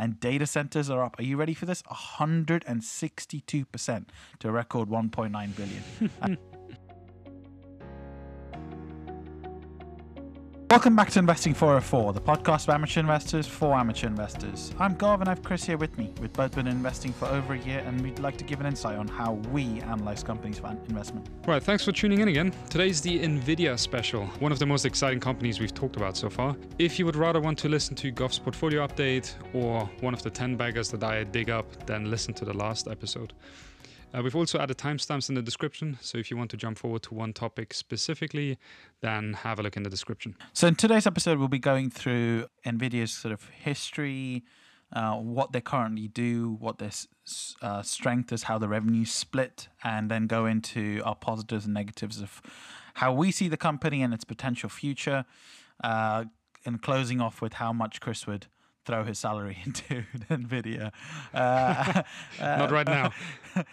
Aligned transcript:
and 0.00 0.18
data 0.18 0.46
centers 0.46 0.88
are 0.88 1.04
up. 1.04 1.18
Are 1.18 1.22
you 1.22 1.36
ready 1.36 1.52
for 1.52 1.66
this? 1.66 1.82
162% 1.82 4.04
to 4.38 4.48
a 4.48 4.50
record 4.50 4.88
1.9 4.88 5.56
billion. 5.56 6.38
Welcome 10.70 10.94
back 10.94 11.10
to 11.10 11.18
Investing 11.18 11.52
404, 11.52 12.12
the 12.12 12.20
podcast 12.20 12.68
of 12.68 12.74
amateur 12.74 13.00
investors 13.00 13.44
for 13.44 13.74
amateur 13.74 14.06
investors. 14.06 14.72
I'm 14.78 14.94
Gav 14.94 15.18
and 15.18 15.28
I 15.28 15.32
have 15.32 15.42
Chris 15.42 15.64
here 15.64 15.76
with 15.76 15.98
me. 15.98 16.14
We've 16.20 16.32
both 16.32 16.54
been 16.54 16.68
investing 16.68 17.12
for 17.12 17.26
over 17.26 17.54
a 17.54 17.58
year 17.58 17.80
and 17.80 18.00
we'd 18.00 18.20
like 18.20 18.36
to 18.36 18.44
give 18.44 18.60
an 18.60 18.66
insight 18.66 18.96
on 18.96 19.08
how 19.08 19.32
we 19.50 19.80
analyze 19.80 20.22
companies 20.22 20.60
for 20.60 20.68
investment. 20.88 21.28
Right, 21.44 21.60
thanks 21.60 21.84
for 21.84 21.90
tuning 21.90 22.20
in 22.20 22.28
again. 22.28 22.54
Today's 22.68 23.00
the 23.00 23.18
Nvidia 23.18 23.76
special, 23.80 24.26
one 24.38 24.52
of 24.52 24.60
the 24.60 24.66
most 24.66 24.86
exciting 24.86 25.18
companies 25.18 25.58
we've 25.58 25.74
talked 25.74 25.96
about 25.96 26.16
so 26.16 26.30
far. 26.30 26.54
If 26.78 27.00
you 27.00 27.04
would 27.04 27.16
rather 27.16 27.40
want 27.40 27.58
to 27.58 27.68
listen 27.68 27.96
to 27.96 28.12
Gav's 28.12 28.38
portfolio 28.38 28.86
update 28.86 29.34
or 29.52 29.90
one 30.02 30.14
of 30.14 30.22
the 30.22 30.30
10 30.30 30.54
baggers 30.54 30.88
that 30.92 31.02
I 31.02 31.24
dig 31.24 31.50
up, 31.50 31.66
then 31.84 32.12
listen 32.12 32.32
to 32.34 32.44
the 32.44 32.54
last 32.54 32.86
episode. 32.86 33.32
Uh, 34.12 34.22
we've 34.22 34.34
also 34.34 34.58
added 34.58 34.76
timestamps 34.76 35.28
in 35.28 35.34
the 35.36 35.42
description, 35.42 35.96
so 36.00 36.18
if 36.18 36.30
you 36.30 36.36
want 36.36 36.50
to 36.50 36.56
jump 36.56 36.78
forward 36.78 37.02
to 37.02 37.14
one 37.14 37.32
topic 37.32 37.72
specifically, 37.72 38.58
then 39.00 39.34
have 39.34 39.58
a 39.60 39.62
look 39.62 39.76
in 39.76 39.84
the 39.84 39.90
description. 39.90 40.34
So, 40.52 40.66
in 40.66 40.74
today's 40.74 41.06
episode, 41.06 41.38
we'll 41.38 41.48
be 41.48 41.60
going 41.60 41.90
through 41.90 42.46
NVIDIA's 42.66 43.12
sort 43.12 43.32
of 43.32 43.48
history, 43.50 44.42
uh, 44.92 45.14
what 45.14 45.52
they 45.52 45.60
currently 45.60 46.08
do, 46.08 46.56
what 46.58 46.78
their 46.78 46.90
uh, 47.62 47.82
strength 47.82 48.32
is, 48.32 48.44
how 48.44 48.58
the 48.58 48.68
revenue 48.68 49.04
split, 49.04 49.68
and 49.84 50.10
then 50.10 50.26
go 50.26 50.46
into 50.46 51.00
our 51.04 51.14
positives 51.14 51.64
and 51.64 51.74
negatives 51.74 52.20
of 52.20 52.42
how 52.94 53.12
we 53.12 53.30
see 53.30 53.46
the 53.46 53.56
company 53.56 54.02
and 54.02 54.12
its 54.12 54.24
potential 54.24 54.68
future. 54.68 55.24
Uh, 55.84 56.24
and 56.66 56.82
closing 56.82 57.20
off 57.20 57.40
with 57.40 57.54
how 57.54 57.72
much 57.72 58.00
Chris 58.00 58.26
would 58.26 58.46
throw 58.84 59.04
his 59.04 59.18
salary 59.18 59.58
into 59.64 60.04
NVIDIA. 60.28 60.92
Uh, 61.32 62.02
Not 62.40 62.70
right 62.70 62.86
now. 62.86 63.12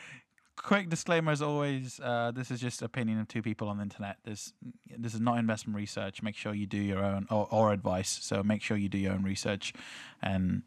quick 0.57 0.89
disclaimer 0.89 1.31
as 1.31 1.41
always 1.41 1.99
uh, 2.03 2.31
this 2.33 2.51
is 2.51 2.59
just 2.59 2.81
opinion 2.81 3.19
of 3.19 3.27
two 3.27 3.41
people 3.41 3.69
on 3.69 3.77
the 3.77 3.83
internet. 3.83 4.17
This 4.23 4.53
this 4.97 5.13
is 5.13 5.21
not 5.21 5.37
investment 5.37 5.77
research. 5.77 6.21
Make 6.21 6.35
sure 6.35 6.53
you 6.53 6.67
do 6.67 6.77
your 6.77 7.03
own 7.03 7.27
or, 7.29 7.47
or 7.51 7.71
advice. 7.71 8.19
So 8.21 8.43
make 8.43 8.61
sure 8.61 8.77
you 8.77 8.89
do 8.89 8.97
your 8.97 9.13
own 9.13 9.23
research 9.23 9.73
and 10.21 10.63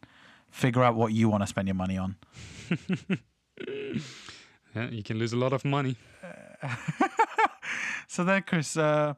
figure 0.50 0.82
out 0.82 0.94
what 0.94 1.12
you 1.12 1.28
want 1.28 1.42
to 1.42 1.46
spend 1.46 1.68
your 1.68 1.74
money 1.76 1.98
on. 1.98 2.16
Yeah 4.72 4.88
you 4.88 5.02
can 5.02 5.18
lose 5.18 5.32
a 5.32 5.36
lot 5.36 5.52
of 5.52 5.64
money. 5.64 5.96
So 8.06 8.24
then 8.24 8.42
chris 8.42 8.76
uh, 8.76 9.14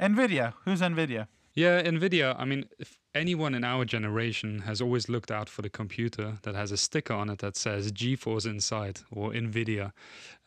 nvidia. 0.00 0.54
Who's 0.64 0.80
nvidia? 0.80 1.26
Yeah 1.54 1.82
nvidia. 1.82 2.34
I 2.38 2.44
mean 2.44 2.64
if 2.78 2.96
anyone 3.14 3.54
in 3.54 3.64
our 3.64 3.84
generation 3.84 4.60
has 4.60 4.80
always 4.80 5.08
looked 5.08 5.30
out 5.30 5.48
for 5.48 5.62
the 5.62 5.70
computer 5.70 6.38
that 6.42 6.54
has 6.54 6.72
a 6.72 6.76
sticker 6.76 7.14
on 7.14 7.30
it 7.30 7.38
that 7.38 7.56
says 7.56 7.92
GeForce 7.92 8.46
inside 8.46 9.00
or 9.10 9.30
Nvidia. 9.32 9.92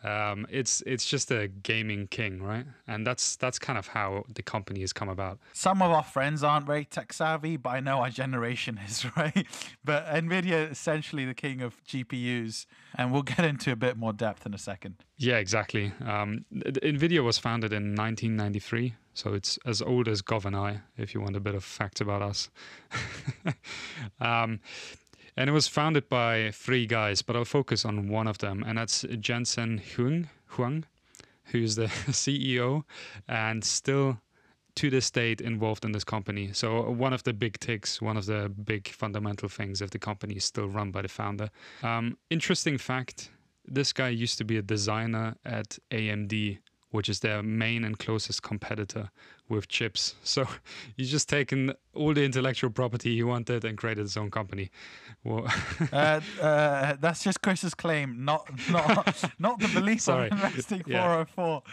Um, 0.04 0.46
it's 0.50 0.84
it's 0.86 1.06
just 1.08 1.32
a 1.32 1.48
gaming 1.48 2.08
king, 2.08 2.44
right? 2.44 2.66
And 2.88 3.06
that's 3.08 3.36
that's 3.36 3.58
kind 3.58 3.80
of 3.80 3.88
how 3.88 4.26
the 4.34 4.44
company 4.44 4.82
has 4.82 4.94
come 4.94 5.10
about. 5.10 5.40
Some 5.54 5.82
of 5.82 5.90
our 5.92 6.04
friends 6.04 6.44
aren't 6.44 6.68
very 6.68 6.86
tech 6.86 7.14
savvy, 7.14 7.58
but 7.58 7.70
I 7.70 7.80
know 7.80 8.00
our 8.00 8.10
generation 8.10 8.80
is, 8.88 9.06
right? 9.16 9.48
But 9.84 10.06
Nvidia 10.06 10.70
essentially 10.70 11.26
the 11.26 11.34
king 11.34 11.62
of 11.62 11.84
GPUs, 11.86 12.68
and 12.95 13.12
we'll 13.12 13.23
get 13.23 13.40
into 13.40 13.72
a 13.72 13.76
bit 13.76 13.98
more 13.98 14.14
depth 14.14 14.45
in 14.45 14.54
a 14.54 14.60
second. 14.60 15.04
Yeah, 15.18 15.38
exactly. 15.38 15.94
Um, 16.06 16.45
Nvidia 16.54 17.23
was 17.23 17.40
founded 17.40 17.73
in 17.73 17.95
1993 17.95 18.94
so 19.18 19.34
it's 19.34 19.58
as 19.66 19.82
old 19.82 20.08
as 20.08 20.22
Gav 20.22 20.46
and 20.46 20.56
I, 20.56 20.82
if 20.98 21.14
you 21.14 21.22
want 21.22 21.36
a 21.36 21.40
bit 21.40 21.56
of 21.56 21.64
fact 21.64 22.02
about 22.02 22.22
us. 22.22 22.50
um, 24.20 24.60
and 25.36 25.50
it 25.50 25.54
was 25.54 25.68
founded 25.68 26.10
by 26.10 26.52
three 26.52 26.86
guys, 26.86 27.22
but 27.22 27.36
I'll 27.36 27.45
focus 27.45 27.86
on 27.86 28.10
one 28.10 28.28
of 28.28 28.38
them, 28.40 28.64
and 28.66 28.78
that's 28.78 29.06
Jensen 29.20 29.80
Huang, 29.80 30.30
Huang 30.50 30.86
who's 31.52 31.76
the 31.76 31.86
CEO 32.10 32.84
and 33.27 33.64
still 33.64 34.20
to 34.76 34.89
this 34.89 35.10
date 35.10 35.42
involved 35.42 35.83
in 35.86 35.92
this 35.92 36.04
company. 36.04 36.52
So 36.54 36.89
one 36.92 37.14
of 37.14 37.23
the 37.23 37.33
big 37.33 37.60
ticks, 37.60 38.02
one 38.02 38.16
of 38.16 38.27
the 38.27 38.50
big 38.64 38.88
fundamental 38.89 39.50
things 39.50 39.82
of 39.82 39.89
the 39.92 40.00
company 40.00 40.36
is 40.36 40.45
still 40.45 40.67
run 40.67 40.92
by 40.92 41.02
the 41.02 41.08
founder. 41.08 41.50
Um, 41.82 42.17
interesting 42.30 42.77
fact: 42.77 43.32
this 43.66 43.92
guy 43.92 44.10
used 44.10 44.38
to 44.38 44.44
be 44.44 44.58
a 44.58 44.61
designer 44.61 45.36
at 45.45 45.80
AMD 45.92 46.60
which 46.92 47.09
is 47.09 47.20
their 47.20 47.43
main 47.43 47.83
and 47.83 47.99
closest 47.99 48.42
competitor 48.43 49.09
with 49.49 49.67
chips. 49.67 50.15
So 50.23 50.45
he's 50.95 51.09
just 51.09 51.30
taken 51.30 51.73
all 51.95 52.14
the 52.14 52.23
intellectual 52.23 52.70
property 52.70 53.15
he 53.15 53.23
wanted 53.23 53.64
and 53.65 53.77
created 53.77 54.02
his 54.02 54.17
own 54.17 54.30
company. 54.30 54.70
Well, 55.23 55.47
uh, 55.92 56.20
uh, 56.42 56.97
that's 56.99 57.23
just 57.23 57.42
Chris's 57.42 57.73
claim, 57.73 58.26
not 58.26 58.47
not 58.70 59.23
not 59.39 59.59
the 59.59 59.70
belief 59.70 60.02
Sorry. 60.02 60.30
of 60.30 60.33
investing 60.33 60.83
yeah. 60.86 61.26
404 61.26 61.64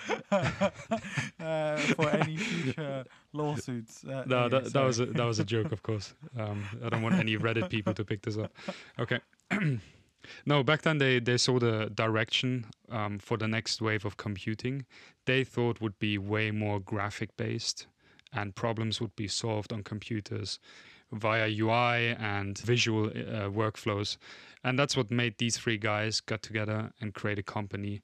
uh, 1.40 1.76
for 1.76 2.10
any 2.10 2.36
future 2.36 3.04
lawsuits. 3.32 4.04
Uh, 4.04 4.24
no, 4.26 4.48
that, 4.48 4.72
that 4.72 4.84
was 4.84 5.00
a, 5.00 5.06
that 5.06 5.24
was 5.24 5.40
a 5.40 5.44
joke, 5.44 5.72
of 5.72 5.82
course. 5.82 6.14
Um, 6.38 6.64
I 6.84 6.88
don't 6.88 7.02
want 7.02 7.16
any 7.16 7.36
Reddit 7.36 7.68
people 7.68 7.92
to 7.94 8.04
pick 8.04 8.22
this 8.22 8.38
up. 8.38 8.52
Okay. 8.98 9.20
No, 10.46 10.62
back 10.62 10.82
then 10.82 10.98
they, 10.98 11.20
they 11.20 11.36
saw 11.36 11.58
the 11.58 11.90
direction 11.94 12.66
um, 12.90 13.18
for 13.18 13.36
the 13.36 13.48
next 13.48 13.80
wave 13.80 14.04
of 14.04 14.16
computing. 14.16 14.86
They 15.26 15.44
thought 15.44 15.80
would 15.80 15.98
be 15.98 16.18
way 16.18 16.50
more 16.50 16.80
graphic 16.80 17.36
based, 17.36 17.86
and 18.32 18.54
problems 18.54 19.00
would 19.00 19.14
be 19.16 19.28
solved 19.28 19.72
on 19.72 19.82
computers 19.82 20.58
via 21.12 21.48
UI 21.48 22.16
and 22.18 22.58
visual 22.58 23.06
uh, 23.06 23.48
workflows. 23.48 24.16
And 24.62 24.78
that's 24.78 24.96
what 24.96 25.10
made 25.10 25.38
these 25.38 25.56
three 25.56 25.78
guys 25.78 26.20
get 26.20 26.42
together 26.42 26.90
and 27.00 27.14
create 27.14 27.38
a 27.38 27.42
company 27.42 28.02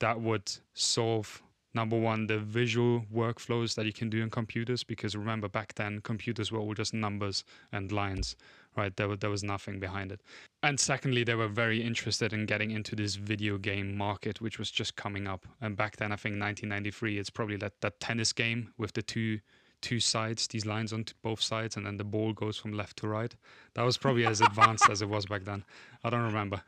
that 0.00 0.20
would 0.20 0.50
solve 0.74 1.42
number 1.72 1.98
one 1.98 2.26
the 2.26 2.38
visual 2.38 3.04
workflows 3.14 3.74
that 3.76 3.86
you 3.86 3.92
can 3.92 4.10
do 4.10 4.22
in 4.22 4.30
computers 4.30 4.82
because 4.82 5.14
remember 5.14 5.48
back 5.48 5.74
then 5.74 6.00
computers 6.00 6.50
were 6.50 6.58
all 6.58 6.74
just 6.74 6.92
numbers 6.92 7.44
and 7.70 7.92
lines 7.92 8.34
right? 8.76 8.96
There, 8.96 9.16
there 9.16 9.30
was 9.30 9.42
nothing 9.42 9.80
behind 9.80 10.12
it. 10.12 10.20
And 10.62 10.78
secondly, 10.78 11.24
they 11.24 11.34
were 11.34 11.48
very 11.48 11.82
interested 11.82 12.32
in 12.32 12.46
getting 12.46 12.70
into 12.70 12.94
this 12.94 13.16
video 13.16 13.58
game 13.58 13.96
market, 13.96 14.40
which 14.40 14.58
was 14.58 14.70
just 14.70 14.96
coming 14.96 15.26
up. 15.26 15.46
And 15.60 15.76
back 15.76 15.96
then, 15.96 16.12
I 16.12 16.16
think 16.16 16.34
1993, 16.34 17.18
it's 17.18 17.30
probably 17.30 17.56
that, 17.56 17.80
that 17.80 18.00
tennis 18.00 18.32
game 18.32 18.72
with 18.78 18.92
the 18.92 19.02
two 19.02 19.40
two 19.80 19.98
sides, 19.98 20.46
these 20.48 20.66
lines 20.66 20.92
on 20.92 21.04
both 21.22 21.40
sides, 21.40 21.74
and 21.76 21.86
then 21.86 21.96
the 21.96 22.04
ball 22.04 22.34
goes 22.34 22.58
from 22.58 22.72
left 22.72 22.98
to 22.98 23.08
right. 23.08 23.34
That 23.74 23.82
was 23.82 23.96
probably 23.96 24.26
as 24.26 24.42
advanced 24.42 24.90
as 24.90 25.00
it 25.00 25.08
was 25.08 25.24
back 25.24 25.44
then. 25.44 25.64
I 26.04 26.10
don't 26.10 26.22
remember. 26.22 26.62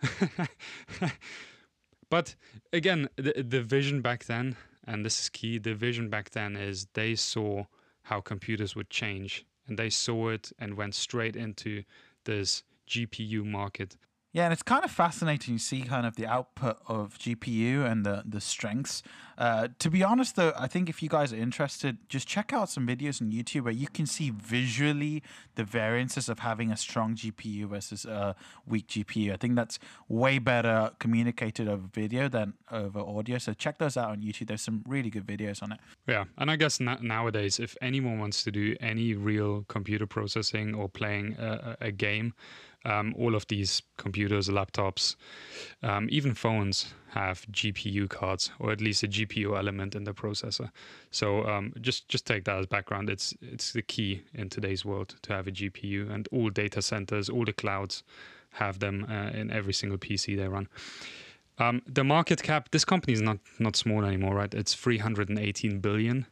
but 2.11 2.35
again, 2.73 3.09
the, 3.17 3.45
the 3.47 3.61
vision 3.61 4.01
back 4.01 4.25
then, 4.25 4.57
and 4.87 5.05
this 5.05 5.21
is 5.21 5.29
key, 5.29 5.59
the 5.59 5.75
vision 5.75 6.09
back 6.09 6.31
then 6.31 6.57
is 6.57 6.87
they 6.95 7.15
saw 7.15 7.65
how 8.05 8.21
computers 8.21 8.75
would 8.75 8.91
change 8.91 9.45
and 9.67 9.79
they 9.79 9.91
saw 9.91 10.29
it 10.29 10.53
and 10.59 10.77
went 10.77 10.95
straight 10.95 11.37
into 11.37 11.85
this 12.25 12.63
GPU 12.89 13.45
market 13.45 13.97
yeah, 14.33 14.45
and 14.45 14.53
it's 14.53 14.63
kind 14.63 14.83
of 14.83 14.91
fascinating 14.91 15.59
to 15.59 15.63
see 15.63 15.83
kind 15.83 16.07
of 16.07 16.17
the 16.17 16.27
output 16.27 16.79
of 16.89 17.19
GPU 17.19 17.85
and 17.85 18.05
the 18.07 18.23
the 18.27 18.41
strengths. 18.41 19.03
Uh, 19.37 19.69
to 19.79 19.91
be 19.91 20.03
honest, 20.03 20.37
though, 20.37 20.53
I 20.59 20.69
think 20.69 20.89
if 20.89 21.03
you 21.03 21.09
guys 21.09 21.33
are 21.33 21.37
interested, 21.37 21.99
just 22.09 22.29
check 22.29 22.53
out 22.53 22.69
some 22.69 22.87
videos 22.87 23.21
on 23.21 23.31
YouTube 23.31 23.65
where 23.65 23.73
you 23.73 23.89
can 23.89 24.07
see 24.07 24.31
visually 24.31 25.23
the 25.55 25.65
variances 25.65 26.29
of 26.29 26.39
having 26.41 26.71
a 26.71 26.77
strong 26.77 27.15
GPU 27.15 27.67
versus 27.67 28.05
a 28.05 28.37
weak 28.67 28.87
GPU. 28.89 29.33
I 29.33 29.37
think 29.37 29.57
that's 29.57 29.79
way 30.09 30.39
better 30.39 30.93
communicated 30.99 31.69
over 31.69 31.89
video 31.93 32.29
than 32.29 32.55
over 32.71 33.01
audio. 33.01 33.39
So 33.39 33.53
check 33.53 33.79
those 33.79 33.97
out 33.97 34.11
on 34.11 34.23
YouTube. 34.23 34.47
There's 34.47 34.63
some 34.63 34.85
really 34.87 35.11
good 35.11 35.27
videos 35.27 35.63
on 35.63 35.73
it. 35.73 35.81
Yeah, 36.07 36.25
and 36.39 36.51
I 36.51 36.57
guess 36.57 36.79
na- 36.81 36.99
nowadays, 37.01 37.59
if 37.59 37.77
anyone 37.83 38.19
wants 38.19 38.45
to 38.45 38.51
do 38.51 38.77
any 38.81 39.15
real 39.15 39.65
computer 39.69 40.07
processing 40.07 40.75
or 40.75 40.89
playing 40.89 41.37
a, 41.39 41.77
a 41.81 41.91
game 41.91 42.35
um, 42.85 43.15
all 43.19 43.35
of 43.35 43.47
these 43.47 43.83
computers, 43.97 44.49
laptops, 44.49 45.17
um, 45.83 46.09
even 46.11 46.35
phones 46.35 46.95
have 47.11 47.47
GPU 47.53 48.09
cards, 48.09 48.51
or 48.59 48.73
at 48.73 48.81
least 48.81 49.03
a 49.03 49.09
GPU 49.09 49.57
element 49.57 49.95
in 49.95 50.05
the 50.05 50.15
processor. 50.15 50.71
So 51.11 51.47
um, 51.47 51.73
just 51.81 52.09
just 52.09 52.27
take 52.27 52.45
that 52.45 52.59
as 52.59 52.67
background. 52.67 53.11
It's 53.11 53.35
it's 53.41 53.73
the 53.73 53.83
key 53.83 54.23
in 54.35 54.49
today's 54.49 54.85
world 54.85 55.15
to 55.23 55.33
have 55.33 55.47
a 55.47 55.53
GPU, 55.53 56.11
and 56.11 56.29
all 56.33 56.51
data 56.51 56.83
centers, 56.83 57.29
all 57.29 57.45
the 57.45 57.53
clouds 57.53 58.03
have 58.53 58.79
them 58.79 59.07
uh, 59.09 59.31
in 59.31 59.51
every 59.51 59.73
single 59.73 59.99
PC 59.99 60.37
they 60.37 60.49
run. 60.49 60.69
Um, 61.59 61.83
the 61.87 62.05
market 62.05 62.43
cap, 62.43 62.71
this 62.71 62.85
company 62.85 63.13
is 63.13 63.23
not 63.23 63.39
not 63.59 63.77
small 63.77 64.05
anymore, 64.05 64.35
right? 64.35 64.53
It's 64.53 64.75
318 64.75 65.81
billion, 65.81 66.27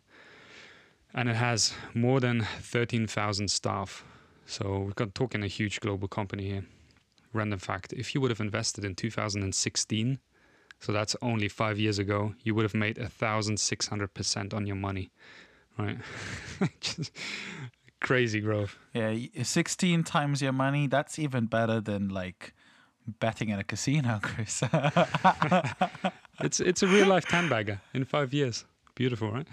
and 1.15 1.29
it 1.29 1.37
has 1.37 1.75
more 1.95 2.21
than 2.21 2.47
13,000 2.61 3.49
staff. 3.49 4.05
So 4.51 4.81
we've 4.81 4.97
got 4.97 5.15
talking 5.15 5.45
a 5.45 5.47
huge 5.47 5.79
global 5.79 6.09
company 6.09 6.49
here. 6.49 6.65
Random 7.33 7.61
fact: 7.61 7.93
if 7.93 8.15
you 8.15 8.21
would 8.21 8.33
have 8.33 8.41
invested 8.41 8.85
in 8.85 8.97
2016, 8.97 10.19
so 10.81 10.93
that's 10.93 11.15
only 11.23 11.49
five 11.49 11.79
years 11.79 12.01
ago, 12.01 12.35
you 12.43 12.57
would 12.57 12.65
have 12.65 12.75
made 12.75 12.99
thousand 13.13 13.61
six 13.61 13.87
hundred 13.87 14.13
percent 14.13 14.53
on 14.53 14.67
your 14.67 14.75
money, 14.75 15.13
right? 15.79 15.99
Just 16.81 17.13
crazy 18.01 18.41
growth. 18.41 18.77
Yeah, 18.93 19.15
16 19.41 20.03
times 20.03 20.43
your 20.43 20.53
money. 20.53 20.89
That's 20.89 21.19
even 21.21 21.47
better 21.47 21.81
than 21.81 22.09
like 22.09 22.53
betting 23.21 23.51
in 23.51 23.61
a 23.61 23.65
casino, 23.65 24.19
Chris. 24.23 24.63
It's 26.43 26.59
it's 26.59 26.83
a 26.83 26.87
real 26.87 27.07
life 27.07 27.27
ten 27.27 27.49
bagger 27.51 27.81
in 27.93 28.05
five 28.05 28.33
years. 28.33 28.65
Beautiful, 28.95 29.31
right? 29.31 29.47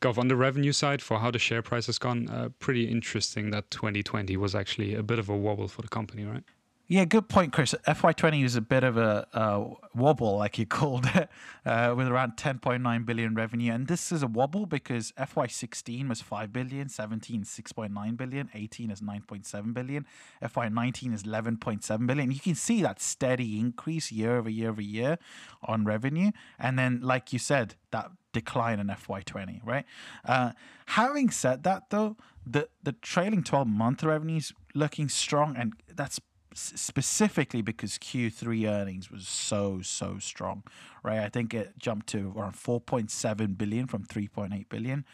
Gav, 0.00 0.18
on 0.18 0.28
the 0.28 0.36
revenue 0.36 0.72
side, 0.72 1.02
for 1.02 1.18
how 1.18 1.30
the 1.30 1.38
share 1.38 1.62
price 1.62 1.86
has 1.86 1.98
gone, 1.98 2.28
uh, 2.28 2.48
pretty 2.58 2.84
interesting 2.90 3.50
that 3.50 3.70
2020 3.70 4.36
was 4.36 4.54
actually 4.54 4.94
a 4.94 5.02
bit 5.02 5.18
of 5.18 5.28
a 5.28 5.36
wobble 5.36 5.68
for 5.68 5.82
the 5.82 5.88
company, 5.88 6.24
right? 6.24 6.42
Yeah, 6.90 7.04
good 7.04 7.28
point, 7.28 7.52
Chris. 7.52 7.72
FY20 7.86 8.42
was 8.42 8.56
a 8.56 8.60
bit 8.60 8.82
of 8.82 8.96
a 8.96 9.24
uh, 9.32 9.64
wobble, 9.94 10.38
like 10.38 10.58
you 10.58 10.66
called 10.66 11.06
it, 11.14 11.28
uh, 11.64 11.94
with 11.96 12.08
around 12.08 12.32
10.9 12.32 13.06
billion 13.06 13.32
revenue. 13.32 13.72
And 13.72 13.86
this 13.86 14.10
is 14.10 14.24
a 14.24 14.26
wobble 14.26 14.66
because 14.66 15.12
FY16 15.12 16.08
was 16.08 16.20
5 16.20 16.52
billion, 16.52 16.88
17 16.88 17.44
6.9 17.44 18.16
billion, 18.16 18.50
18 18.52 18.90
is 18.90 19.00
9.7 19.02 19.72
billion, 19.72 20.04
FY19 20.42 21.14
is 21.14 21.22
11.7 21.22 22.06
billion. 22.08 22.32
You 22.32 22.40
can 22.40 22.56
see 22.56 22.82
that 22.82 23.00
steady 23.00 23.60
increase 23.60 24.10
year 24.10 24.38
over 24.38 24.50
year 24.50 24.70
over 24.70 24.82
year 24.82 25.18
on 25.62 25.84
revenue. 25.84 26.32
And 26.58 26.76
then, 26.76 27.02
like 27.02 27.32
you 27.32 27.38
said, 27.38 27.76
that 27.92 28.10
decline 28.32 28.80
in 28.80 28.86
FY20, 28.88 29.60
right? 29.64 29.84
Uh, 30.24 30.52
having 30.86 31.30
said 31.30 31.62
that, 31.64 31.90
though, 31.90 32.16
the, 32.46 32.68
the 32.82 32.92
trailing 32.92 33.42
12 33.42 33.66
month 33.66 34.02
revenues 34.02 34.52
looking 34.74 35.08
strong, 35.08 35.56
and 35.56 35.74
that's 35.94 36.20
specifically 36.54 37.62
because 37.62 37.92
Q3 37.98 38.68
earnings 38.68 39.10
was 39.10 39.28
so 39.28 39.80
so 39.82 40.18
strong, 40.18 40.64
right? 41.02 41.20
I 41.20 41.28
think 41.28 41.54
it 41.54 41.78
jumped 41.78 42.08
to 42.08 42.32
around 42.36 42.54
4.7 42.54 43.56
billion 43.56 43.86
from 43.86 44.04
3.8 44.04 44.68
billion, 44.68 45.04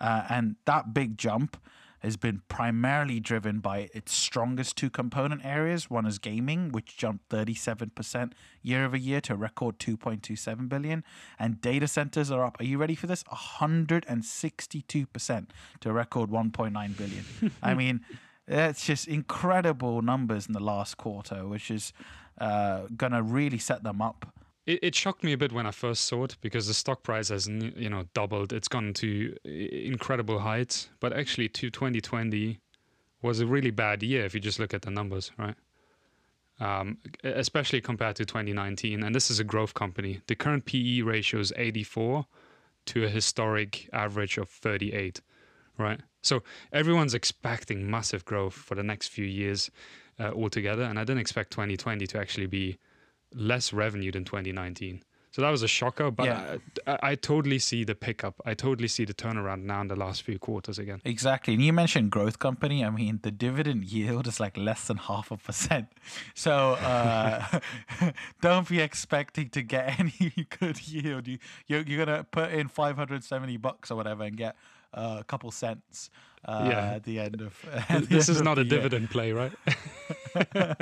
uh, 0.00 0.24
and 0.28 0.56
that 0.64 0.94
big 0.94 1.18
jump 1.18 1.58
has 2.06 2.16
been 2.16 2.40
primarily 2.48 3.18
driven 3.18 3.58
by 3.58 3.90
its 3.92 4.12
strongest 4.12 4.76
two 4.76 4.88
component 4.88 5.44
areas. 5.44 5.90
One 5.90 6.06
is 6.06 6.20
gaming, 6.20 6.70
which 6.70 6.96
jumped 6.96 7.28
37% 7.30 8.32
year 8.62 8.84
over 8.84 8.96
year 8.96 9.20
to 9.22 9.32
a 9.34 9.36
record 9.36 9.80
2.27 9.80 10.68
billion, 10.68 11.02
and 11.38 11.60
data 11.60 11.88
centers 11.88 12.30
are 12.30 12.44
up. 12.44 12.60
Are 12.60 12.64
you 12.64 12.78
ready 12.78 12.94
for 12.94 13.08
this? 13.08 13.24
162% 13.24 15.46
to 15.80 15.90
a 15.90 15.92
record 15.92 16.30
1.9 16.30 16.96
billion. 16.96 17.24
I 17.62 17.74
mean. 17.82 18.00
that's 18.46 18.86
just 18.86 19.08
incredible 19.08 20.00
numbers 20.00 20.46
in 20.46 20.52
the 20.52 20.60
last 20.60 20.96
quarter, 20.96 21.48
which 21.48 21.72
is 21.72 21.92
uh, 22.40 22.82
going 22.96 23.12
to 23.12 23.22
really 23.22 23.58
set 23.58 23.82
them 23.82 24.00
up. 24.00 24.32
It, 24.66 24.80
it, 24.82 24.94
shocked 24.94 25.22
me 25.22 25.32
a 25.32 25.38
bit 25.38 25.52
when 25.52 25.64
I 25.64 25.70
first 25.70 26.04
saw 26.04 26.24
it 26.24 26.36
because 26.40 26.66
the 26.66 26.74
stock 26.74 27.02
price 27.04 27.28
has 27.28 27.46
you 27.46 27.88
know 27.88 28.04
doubled. 28.14 28.52
It's 28.52 28.68
gone 28.68 28.92
to 28.94 29.36
incredible 29.44 30.40
heights, 30.40 30.88
but 31.00 31.12
actually, 31.12 31.48
to 31.50 31.70
2020 31.70 32.58
was 33.22 33.40
a 33.40 33.46
really 33.46 33.70
bad 33.70 34.02
year 34.02 34.24
if 34.24 34.34
you 34.34 34.40
just 34.40 34.58
look 34.58 34.74
at 34.74 34.82
the 34.82 34.90
numbers, 34.90 35.30
right? 35.38 35.54
Um, 36.58 36.98
especially 37.22 37.80
compared 37.80 38.16
to 38.16 38.24
2019. 38.24 39.02
And 39.02 39.14
this 39.14 39.30
is 39.30 39.38
a 39.38 39.44
growth 39.44 39.74
company. 39.74 40.20
The 40.26 40.34
current 40.34 40.64
PE 40.64 41.02
ratio 41.02 41.40
is 41.40 41.52
84 41.56 42.26
to 42.86 43.04
a 43.04 43.08
historic 43.08 43.88
average 43.92 44.38
of 44.38 44.48
38, 44.48 45.20
right? 45.78 46.00
So 46.22 46.42
everyone's 46.72 47.14
expecting 47.14 47.90
massive 47.90 48.24
growth 48.24 48.54
for 48.54 48.74
the 48.74 48.82
next 48.82 49.08
few 49.08 49.26
years 49.26 49.70
uh, 50.18 50.30
altogether, 50.32 50.82
and 50.82 50.98
I 50.98 51.04
didn't 51.04 51.20
expect 51.20 51.50
2020 51.52 52.06
to 52.06 52.18
actually 52.18 52.46
be 52.46 52.78
less 53.36 53.72
revenue 53.72 54.10
than 54.10 54.24
2019. 54.24 55.02
So 55.36 55.42
that 55.42 55.50
was 55.50 55.62
a 55.62 55.68
shocker, 55.68 56.10
but 56.10 56.24
yeah. 56.24 56.56
I, 56.86 57.10
I, 57.10 57.14
totally 57.14 57.58
see 57.58 57.84
the 57.84 57.94
pickup. 57.94 58.40
I 58.46 58.54
totally 58.54 58.88
see 58.88 59.04
the 59.04 59.12
turnaround 59.12 59.64
now 59.64 59.82
in 59.82 59.88
the 59.88 59.94
last 59.94 60.22
few 60.22 60.38
quarters 60.38 60.78
again. 60.78 61.02
Exactly. 61.04 61.52
And 61.52 61.62
you 61.62 61.74
mentioned 61.74 62.10
growth 62.10 62.38
company. 62.38 62.82
I 62.82 62.88
mean, 62.88 63.20
the 63.22 63.30
dividend 63.30 63.84
yield 63.84 64.26
is 64.26 64.40
like 64.40 64.56
less 64.56 64.86
than 64.86 64.96
half 64.96 65.30
a 65.30 65.36
percent. 65.36 65.88
So 66.34 66.72
uh, 66.80 67.60
don't 68.40 68.66
be 68.66 68.80
expecting 68.80 69.50
to 69.50 69.60
get 69.60 70.00
any 70.00 70.46
good 70.58 70.88
yield. 70.88 71.28
You, 71.28 71.38
you're, 71.66 71.82
you're 71.82 72.06
going 72.06 72.16
to 72.16 72.24
put 72.24 72.52
in 72.52 72.68
570 72.68 73.58
bucks 73.58 73.90
or 73.90 73.96
whatever 73.96 74.24
and 74.24 74.38
get 74.38 74.56
uh, 74.94 75.18
a 75.20 75.24
couple 75.24 75.50
cents 75.50 76.08
uh, 76.46 76.66
yeah. 76.70 76.94
at 76.94 77.04
the 77.04 77.18
end 77.18 77.40
of. 77.40 77.54
At 77.88 78.08
this 78.08 78.28
is 78.28 78.40
not 78.40 78.58
a 78.58 78.64
dividend 78.64 79.10
play, 79.10 79.32
right? 79.32 79.52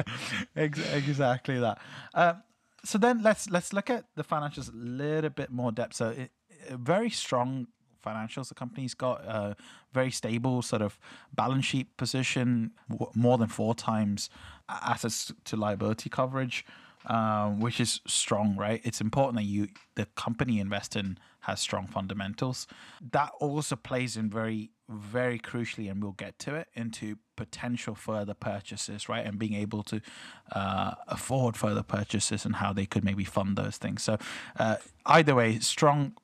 exactly 0.56 1.58
that. 1.58 1.78
Um, 2.14 2.42
so 2.84 2.98
then 2.98 3.22
let's 3.22 3.48
let's 3.48 3.72
look 3.72 3.88
at 3.88 4.04
the 4.14 4.24
financials 4.24 4.68
a 4.72 4.76
little 4.76 5.30
bit 5.30 5.50
more 5.50 5.72
depth. 5.72 5.94
So 5.94 6.10
it, 6.10 6.30
very 6.70 7.10
strong 7.10 7.68
financials. 8.04 8.48
The 8.48 8.54
company's 8.54 8.94
got 8.94 9.24
a 9.24 9.56
very 9.92 10.10
stable 10.10 10.60
sort 10.60 10.82
of 10.82 10.98
balance 11.32 11.64
sheet 11.64 11.96
position, 11.96 12.72
more 13.14 13.38
than 13.38 13.48
four 13.48 13.74
times 13.74 14.28
assets 14.68 15.32
to 15.44 15.56
liability 15.56 16.10
coverage, 16.10 16.66
um, 17.06 17.60
which 17.60 17.80
is 17.80 18.00
strong, 18.06 18.56
right? 18.56 18.80
It's 18.84 19.00
important 19.00 19.36
that 19.36 19.44
you 19.44 19.68
the 19.94 20.06
company 20.14 20.60
invest 20.60 20.96
in 20.96 21.18
has 21.40 21.60
strong 21.60 21.86
fundamentals. 21.86 22.66
That 23.12 23.30
also 23.38 23.76
plays 23.76 24.16
in 24.16 24.30
very, 24.30 24.70
very 24.88 25.38
crucially, 25.38 25.90
and 25.90 26.02
we'll 26.02 26.12
get 26.12 26.38
to 26.40 26.54
it, 26.54 26.68
into 26.74 27.18
potential 27.36 27.94
further 27.94 28.34
purchases, 28.34 29.08
right? 29.08 29.26
And 29.26 29.38
being 29.38 29.54
able 29.54 29.82
to 29.84 30.00
uh, 30.52 30.94
afford 31.06 31.56
further 31.56 31.82
purchases 31.82 32.46
and 32.46 32.56
how 32.56 32.72
they 32.72 32.86
could 32.86 33.04
maybe 33.04 33.24
fund 33.24 33.56
those 33.56 33.76
things. 33.76 34.02
So, 34.02 34.16
uh, 34.58 34.76
either 35.04 35.34
way, 35.34 35.58
strong 35.58 36.14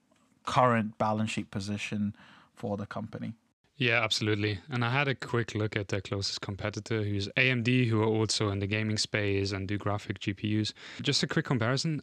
current 0.47 0.97
balance 0.97 1.31
sheet 1.31 1.51
position 1.51 2.15
for 2.55 2.77
the 2.77 2.87
company. 2.87 3.35
Yeah, 3.81 4.05
absolutely. 4.05 4.59
And 4.69 4.85
I 4.85 4.91
had 4.91 5.09
a 5.09 5.15
quick 5.15 5.55
look 5.55 5.75
at 5.75 5.89
their 5.89 6.03
closest 6.03 6.43
competitor, 6.43 7.03
who's 7.03 7.29
AMD, 7.29 7.89
who 7.89 8.03
are 8.03 8.07
also 8.07 8.51
in 8.51 8.59
the 8.59 8.67
gaming 8.67 8.99
space 8.99 9.53
and 9.53 9.67
do 9.67 9.79
graphic 9.79 10.21
GPUs. 10.21 10.75
Just 11.01 11.23
a 11.23 11.27
quick 11.27 11.47
comparison. 11.47 12.03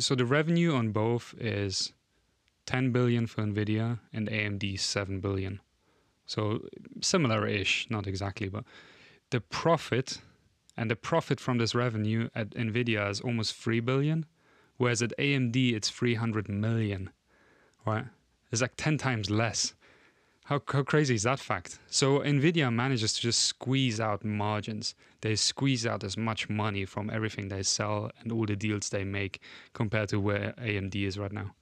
So 0.00 0.16
the 0.16 0.26
revenue 0.26 0.74
on 0.74 0.90
both 0.90 1.32
is 1.38 1.92
10 2.66 2.90
billion 2.90 3.28
for 3.28 3.42
Nvidia 3.42 4.00
and 4.12 4.28
AMD 4.28 4.80
7 4.80 5.20
billion. 5.20 5.60
So 6.26 6.66
similar-ish, 7.00 7.86
not 7.88 8.08
exactly, 8.08 8.48
but 8.48 8.64
the 9.30 9.40
profit 9.40 10.18
and 10.76 10.90
the 10.90 10.96
profit 10.96 11.38
from 11.38 11.58
this 11.58 11.72
revenue 11.72 12.30
at 12.34 12.50
Nvidia 12.50 13.08
is 13.08 13.20
almost 13.20 13.54
3 13.54 13.78
billion, 13.78 14.26
whereas 14.76 15.02
at 15.02 15.16
AMD 15.20 15.72
it's 15.72 15.88
300 15.88 16.48
million. 16.48 17.10
Right? 17.86 18.06
It's 18.50 18.60
like 18.60 18.74
10 18.76 18.98
times 18.98 19.30
less. 19.30 19.74
How, 20.52 20.60
how 20.70 20.82
crazy 20.82 21.14
is 21.14 21.22
that 21.22 21.38
fact? 21.38 21.78
So 21.86 22.18
Nvidia 22.18 22.70
manages 22.70 23.14
to 23.14 23.22
just 23.22 23.40
squeeze 23.40 24.00
out 24.00 24.22
margins. 24.22 24.94
They 25.22 25.34
squeeze 25.34 25.86
out 25.86 26.04
as 26.04 26.18
much 26.18 26.50
money 26.50 26.84
from 26.84 27.08
everything 27.08 27.48
they 27.48 27.62
sell 27.62 28.10
and 28.20 28.30
all 28.30 28.44
the 28.44 28.54
deals 28.54 28.90
they 28.90 29.02
make 29.02 29.40
compared 29.72 30.10
to 30.10 30.20
where 30.20 30.52
AMD 30.58 30.94
is 30.94 31.18
right 31.18 31.32
now. 31.32 31.54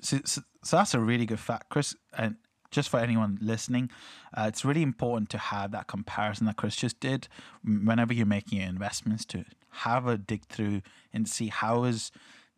So, 0.00 0.20
so, 0.24 0.42
so, 0.62 0.76
that's 0.76 0.94
a 0.94 1.00
really 1.00 1.26
good 1.26 1.40
fact, 1.40 1.70
Chris. 1.70 1.96
And 2.16 2.36
just 2.70 2.88
for 2.88 3.00
anyone 3.00 3.36
listening, 3.42 3.90
uh, 4.32 4.44
it's 4.46 4.64
really 4.64 4.82
important 4.82 5.28
to 5.30 5.38
have 5.38 5.72
that 5.72 5.88
comparison 5.88 6.46
that 6.46 6.54
Chris 6.54 6.76
just 6.76 7.00
did 7.00 7.26
whenever 7.64 8.14
you're 8.14 8.26
making 8.26 8.60
your 8.60 8.68
investments 8.68 9.24
to 9.24 9.44
have 9.70 10.06
a 10.06 10.16
dig 10.16 10.44
through 10.44 10.82
and 11.12 11.28
see 11.28 11.48
how 11.48 11.82
is 11.82 12.12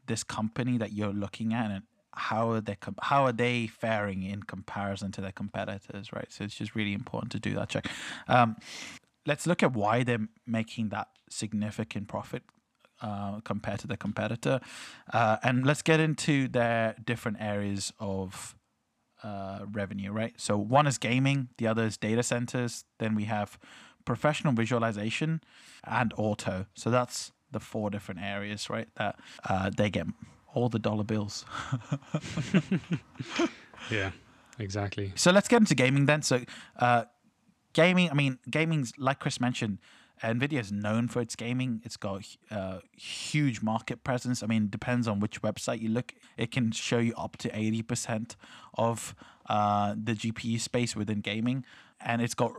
this 0.06 0.22
company 0.22 0.76
that 0.76 0.92
you're 0.92 1.14
looking 1.14 1.54
at 1.54 1.70
and 1.70 1.84
how 2.18 2.50
are 2.50 2.60
they 2.60 2.76
how 3.02 3.24
are 3.24 3.32
they 3.32 3.66
faring 3.66 4.22
in 4.22 4.42
comparison 4.42 5.12
to 5.12 5.20
their 5.20 5.32
competitors, 5.32 6.12
right? 6.12 6.30
So 6.30 6.44
it's 6.44 6.54
just 6.54 6.74
really 6.74 6.92
important 6.92 7.32
to 7.32 7.38
do 7.38 7.54
that 7.54 7.68
check. 7.68 7.86
Um, 8.26 8.56
let's 9.26 9.46
look 9.46 9.62
at 9.62 9.72
why 9.72 10.02
they're 10.02 10.28
making 10.46 10.88
that 10.88 11.08
significant 11.30 12.08
profit 12.08 12.42
uh, 13.00 13.40
compared 13.40 13.78
to 13.80 13.86
the 13.86 13.96
competitor. 13.96 14.60
Uh, 15.12 15.36
and 15.42 15.64
let's 15.64 15.82
get 15.82 16.00
into 16.00 16.48
their 16.48 16.96
different 17.04 17.38
areas 17.40 17.92
of 18.00 18.56
uh, 19.22 19.60
revenue, 19.70 20.10
right? 20.12 20.34
So 20.36 20.56
one 20.56 20.86
is 20.86 20.98
gaming, 20.98 21.48
the 21.58 21.66
other 21.66 21.84
is 21.84 21.96
data 21.96 22.22
centers. 22.22 22.84
Then 22.98 23.14
we 23.14 23.24
have 23.24 23.58
professional 24.04 24.52
visualization 24.52 25.40
and 25.84 26.12
auto. 26.16 26.66
So 26.74 26.90
that's 26.90 27.32
the 27.50 27.60
four 27.60 27.90
different 27.90 28.20
areas, 28.22 28.68
right? 28.68 28.88
That 28.96 29.18
uh, 29.48 29.70
they 29.76 29.90
get 29.90 30.06
all 30.54 30.68
the 30.68 30.78
dollar 30.78 31.04
bills. 31.04 31.44
yeah, 33.90 34.10
exactly. 34.58 35.12
So 35.14 35.30
let's 35.30 35.48
get 35.48 35.60
into 35.60 35.74
gaming 35.74 36.06
then. 36.06 36.22
So 36.22 36.40
uh, 36.78 37.04
gaming, 37.72 38.10
I 38.10 38.14
mean, 38.14 38.38
gaming's 38.50 38.92
like 38.98 39.20
Chris 39.20 39.40
mentioned 39.40 39.78
Nvidia 40.22 40.60
is 40.60 40.72
known 40.72 41.08
for 41.08 41.20
its 41.20 41.36
gaming. 41.36 41.80
It's 41.84 41.96
got 41.96 42.24
a 42.50 42.54
uh, 42.54 42.80
huge 42.96 43.62
market 43.62 44.04
presence. 44.04 44.42
I 44.42 44.46
mean, 44.46 44.68
depends 44.68 45.06
on 45.06 45.20
which 45.20 45.42
website 45.42 45.80
you 45.80 45.88
look. 45.88 46.14
It 46.36 46.50
can 46.50 46.72
show 46.72 46.98
you 46.98 47.14
up 47.16 47.36
to 47.38 47.58
eighty 47.58 47.82
percent 47.82 48.36
of 48.74 49.14
uh, 49.48 49.94
the 50.02 50.12
GPU 50.14 50.60
space 50.60 50.96
within 50.96 51.20
gaming, 51.20 51.64
and 52.00 52.20
it's 52.20 52.34
got 52.34 52.52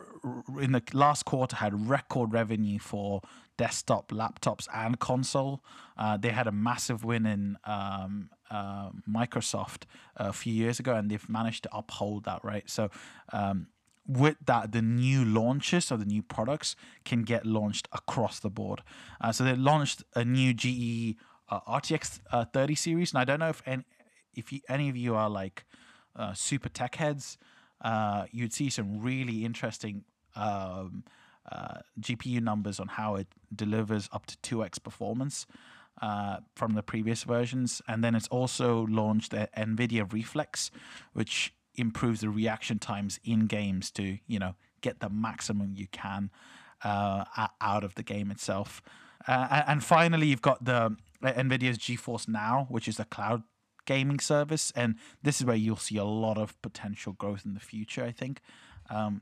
in 0.60 0.72
the 0.72 0.84
last 0.94 1.26
quarter 1.26 1.58
had 1.58 1.90
record 1.90 2.34
revenue 2.34 2.80
for 2.80 3.22
desktop, 3.60 4.08
laptops, 4.10 4.68
and 4.74 5.00
console. 5.00 5.62
Uh, 5.98 6.16
they 6.16 6.30
had 6.30 6.48
a 6.48 6.52
massive 6.52 7.04
win 7.04 7.26
in 7.26 7.58
um, 7.66 8.30
uh, 8.50 8.90
Microsoft 9.08 9.82
a 10.16 10.32
few 10.32 10.54
years 10.54 10.80
ago, 10.80 10.96
and 10.96 11.12
they've 11.12 11.30
managed 11.30 11.64
to 11.64 11.70
uphold 11.78 12.24
that. 12.24 12.44
Right, 12.44 12.68
so. 12.70 12.90
Um, 13.34 13.68
with 14.08 14.38
that, 14.48 14.72
the 14.72 14.82
new 14.82 15.24
launches 15.24 15.92
of 15.92 16.00
the 16.00 16.06
new 16.06 16.24
products 16.24 16.76
can 17.06 17.22
get 17.22 17.46
launched 17.46 17.88
across 17.92 18.40
the 18.40 18.50
board. 18.50 18.82
Uh, 19.22 19.32
so 19.32 19.44
they 19.44 19.54
launched 19.54 20.04
a 20.16 20.26
new 20.26 20.52
GE 20.52 21.16
uh, 21.48 21.60
RTX 21.68 22.20
uh, 22.32 22.46
30 22.46 22.74
series, 22.74 23.12
and 23.12 23.20
I 23.20 23.24
don't 23.24 23.40
know 23.40 23.50
if 23.50 23.62
any, 23.68 23.84
if 24.34 24.52
you, 24.52 24.62
any 24.68 24.90
of 24.90 24.98
you 24.98 25.14
are 25.14 25.30
like 25.30 25.64
uh, 26.16 26.34
super 26.34 26.70
tech 26.70 26.96
heads, 26.96 27.38
uh, 27.82 28.26
you'd 28.32 28.52
see 28.52 28.72
some 28.72 29.00
really 29.00 29.46
interesting 29.46 30.06
um, 30.36 31.04
uh, 31.52 31.80
GPU 32.00 32.42
numbers 32.42 32.80
on 32.80 32.88
how 32.88 33.16
it 33.16 33.28
delivers 33.54 34.10
up 34.12 34.26
to 34.28 34.38
2x 34.38 34.82
performance. 34.84 35.46
Uh, 36.02 36.38
from 36.56 36.76
the 36.76 36.82
previous 36.82 37.26
versions, 37.26 37.82
and 37.86 38.02
then 38.02 38.16
it's 38.16 38.30
also 38.30 38.88
launched 38.90 39.34
a 39.34 39.50
NVIDIA 39.58 40.10
Reflex, 40.14 40.72
which 41.12 41.54
improves 41.76 42.22
the 42.22 42.30
reaction 42.30 42.80
times 42.80 43.20
in 43.26 43.48
games 43.48 43.92
to 43.92 44.18
you 44.26 44.40
know 44.40 44.56
get 44.80 45.02
the 45.02 45.10
maximum 45.10 45.74
you 45.76 45.88
can 45.92 46.30
uh, 46.84 47.26
out 47.62 47.84
of 47.84 47.96
the 47.96 48.04
game 48.04 48.32
itself. 48.32 48.82
Uh, 49.28 49.64
and 49.68 49.84
finally, 49.84 50.28
you've 50.28 50.42
got 50.42 50.64
the 50.64 50.96
uh, 51.22 51.34
NVIDIA's 51.34 51.78
GeForce 51.78 52.28
Now, 52.28 52.68
which 52.70 52.88
is 52.88 53.00
a 53.00 53.06
cloud 53.06 53.44
gaming 53.86 54.20
service, 54.20 54.72
and 54.76 54.96
this 55.22 55.42
is 55.42 55.46
where 55.46 55.56
you'll 55.56 55.76
see 55.76 55.98
a 55.98 56.06
lot 56.06 56.38
of 56.38 56.60
potential 56.62 57.14
growth 57.14 57.44
in 57.46 57.54
the 57.54 57.60
future. 57.60 58.04
I 58.04 58.12
think. 58.12 58.40
Um, 58.90 59.22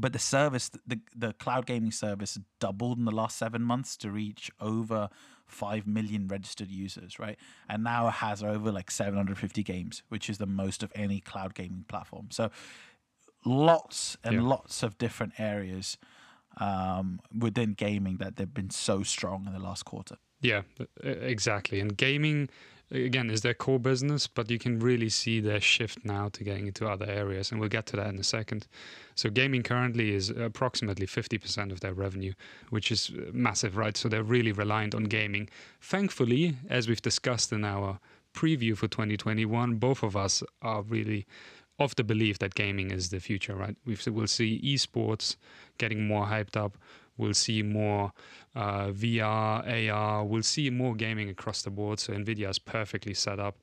but 0.00 0.12
the 0.12 0.18
service, 0.18 0.70
the 0.86 1.00
the 1.14 1.32
cloud 1.34 1.66
gaming 1.66 1.92
service, 1.92 2.38
doubled 2.58 2.98
in 2.98 3.04
the 3.04 3.12
last 3.12 3.36
seven 3.36 3.62
months 3.62 3.96
to 3.98 4.10
reach 4.10 4.50
over 4.60 5.08
five 5.46 5.86
million 5.86 6.28
registered 6.28 6.70
users, 6.70 7.18
right? 7.18 7.36
And 7.68 7.84
now 7.84 8.08
it 8.08 8.14
has 8.14 8.42
over 8.42 8.70
like 8.70 8.90
750 8.90 9.62
games, 9.62 10.02
which 10.08 10.30
is 10.30 10.38
the 10.38 10.46
most 10.46 10.82
of 10.82 10.92
any 10.94 11.20
cloud 11.20 11.54
gaming 11.54 11.84
platform. 11.88 12.28
So 12.30 12.50
lots 13.44 14.16
and 14.22 14.36
yeah. 14.36 14.42
lots 14.42 14.82
of 14.82 14.96
different 14.98 15.34
areas 15.38 15.98
um, 16.58 17.20
within 17.36 17.72
gaming 17.72 18.18
that 18.18 18.36
they've 18.36 18.52
been 18.52 18.70
so 18.70 19.02
strong 19.02 19.46
in 19.46 19.52
the 19.52 19.58
last 19.58 19.84
quarter. 19.84 20.16
Yeah, 20.40 20.62
exactly. 21.02 21.80
And 21.80 21.96
gaming 21.96 22.48
again 22.90 23.30
is 23.30 23.42
their 23.42 23.54
core 23.54 23.78
business, 23.78 24.26
but 24.26 24.50
you 24.50 24.58
can 24.58 24.78
really 24.80 25.08
see 25.08 25.40
their 25.40 25.60
shift 25.60 26.04
now 26.04 26.28
to 26.30 26.44
getting 26.44 26.66
into 26.66 26.88
other 26.88 27.06
areas, 27.06 27.50
and 27.50 27.60
we'll 27.60 27.68
get 27.68 27.86
to 27.86 27.96
that 27.96 28.08
in 28.08 28.18
a 28.18 28.24
second. 28.24 28.66
So 29.14 29.30
gaming 29.30 29.62
currently 29.62 30.14
is 30.14 30.30
approximately 30.30 31.06
50% 31.06 31.72
of 31.72 31.80
their 31.80 31.94
revenue, 31.94 32.32
which 32.70 32.90
is 32.90 33.10
uh, 33.16 33.30
massive, 33.32 33.76
right? 33.76 33.96
So 33.96 34.08
they're 34.08 34.22
really 34.22 34.52
reliant 34.52 34.94
on 34.94 35.04
gaming. 35.04 35.48
Thankfully, 35.80 36.56
as 36.68 36.88
we've 36.88 37.02
discussed 37.02 37.52
in 37.52 37.64
our 37.64 37.98
preview 38.34 38.76
for 38.76 38.88
2021, 38.88 39.76
both 39.76 40.02
of 40.02 40.16
us 40.16 40.42
are 40.62 40.82
really 40.82 41.26
of 41.78 41.96
the 41.96 42.04
belief 42.04 42.38
that 42.38 42.54
gaming 42.54 42.90
is 42.90 43.08
the 43.08 43.18
future, 43.18 43.54
right? 43.56 43.74
we 43.86 43.96
will 44.06 44.26
see 44.26 44.60
esports 44.62 45.36
getting 45.78 46.06
more 46.06 46.26
hyped 46.26 46.56
up. 46.56 46.76
We'll 47.20 47.34
see 47.34 47.62
more 47.62 48.12
uh, 48.56 48.88
VR, 48.88 49.92
AR. 49.92 50.24
We'll 50.24 50.42
see 50.42 50.70
more 50.70 50.94
gaming 50.94 51.28
across 51.28 51.60
the 51.62 51.70
board. 51.70 52.00
So 52.00 52.14
Nvidia 52.14 52.48
is 52.48 52.58
perfectly 52.58 53.12
set 53.12 53.38
up 53.38 53.58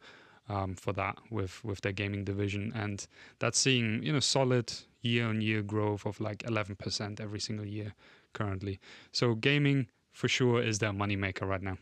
um, 0.48 0.76
for 0.76 0.94
that 0.94 1.18
with 1.32 1.64
with 1.64 1.82
their 1.82 1.92
gaming 1.92 2.24
division, 2.24 2.72
and 2.76 3.08
that's 3.40 3.60
seeing 3.60 4.04
you 4.04 4.14
know 4.14 4.20
solid 4.20 4.72
year-on-year 5.02 5.62
growth 5.62 6.06
of 6.06 6.20
like 6.20 6.40
11% 6.40 7.22
every 7.22 7.40
single 7.40 7.66
year 7.66 7.94
currently. 8.34 8.80
So 9.12 9.36
gaming 9.36 9.88
for 10.12 10.28
sure 10.28 10.62
is 10.62 10.80
their 10.80 10.92
moneymaker 10.92 11.48
right 11.48 11.62
now. 11.62 11.78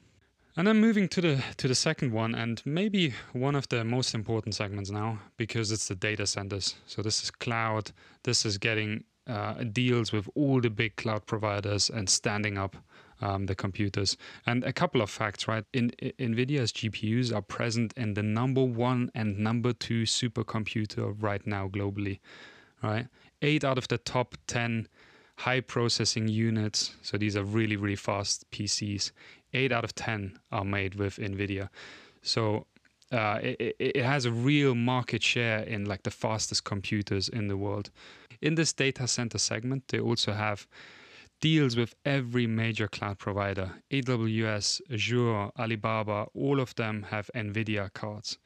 And 0.58 0.67
then 0.67 0.77
moving 0.79 1.10
to 1.10 1.22
the 1.22 1.44
to 1.58 1.67
the 1.67 1.75
second 1.75 2.13
one, 2.13 2.34
and 2.34 2.62
maybe 2.65 3.13
one 3.34 3.55
of 3.55 3.67
the 3.67 3.84
most 3.84 4.15
important 4.15 4.55
segments 4.55 4.89
now, 4.89 5.20
because 5.36 5.74
it's 5.74 5.89
the 5.89 5.96
data 5.96 6.25
centers. 6.25 6.75
So 6.88 7.01
this 7.01 7.22
is 7.24 7.32
cloud. 7.32 7.91
This 8.24 8.46
is 8.46 8.58
getting 8.58 9.03
uh, 9.27 9.63
deals 9.63 10.12
with 10.12 10.29
all 10.36 10.62
the 10.62 10.70
big 10.70 10.96
cloud 10.96 11.25
providers 11.25 11.89
and 11.89 12.10
standing 12.10 12.58
up 12.58 12.75
um, 13.22 13.46
the 13.46 13.55
computers. 13.55 14.17
And 14.46 14.63
a 14.63 14.74
couple 14.74 15.01
of 15.01 15.10
facts, 15.10 15.48
right? 15.48 15.63
In, 15.74 15.89
in, 16.00 16.36
NVIDIA's 16.36 16.72
GPUs 16.72 17.34
are 17.34 17.41
present 17.41 17.94
in 17.96 18.13
the 18.13 18.24
number 18.24 18.63
one 18.63 19.12
and 19.15 19.39
number 19.39 19.74
two 19.74 20.03
supercomputer 20.03 21.15
right 21.20 21.46
now 21.46 21.67
globally, 21.67 22.20
right? 22.84 23.08
Eight 23.41 23.63
out 23.63 23.77
of 23.77 23.88
the 23.88 23.98
top 23.98 24.36
10 24.48 24.88
high 25.38 25.60
processing 25.60 26.27
units, 26.27 26.96
so 27.01 27.17
these 27.17 27.36
are 27.36 27.44
really, 27.44 27.75
really 27.75 27.96
fast 27.96 28.50
PCs, 28.51 29.12
eight 29.53 29.72
out 29.72 29.84
of 29.84 29.94
10 29.96 30.39
are 30.51 30.63
made 30.63 30.96
with 30.96 31.17
NVIDIA. 31.17 31.70
So 32.22 32.67
uh, 33.12 33.40
it, 33.42 33.76
it 33.80 34.04
has 34.04 34.26
a 34.26 34.32
real 34.32 34.76
market 34.76 35.22
share 35.22 35.60
in 35.60 35.86
like 35.86 36.04
the 36.04 36.12
fastest 36.12 36.64
computers 36.64 37.30
in 37.30 37.48
the 37.48 37.58
world. 37.58 37.92
In 38.42 38.56
this 38.56 38.74
data 38.74 39.08
center 39.08 39.38
segment, 39.38 39.88
they 39.90 40.00
also 40.00 40.34
have 40.34 40.68
deals 41.42 41.76
with 41.76 41.96
every 42.06 42.48
major 42.48 42.88
cloud 42.88 43.20
provider 43.20 43.72
AWS, 43.92 44.82
Azure, 44.92 45.52
Alibaba, 45.60 46.28
all 46.34 46.60
of 46.60 46.74
them 46.76 47.04
have 47.10 47.30
NVIDIA 47.36 47.94
cards. 47.94 48.38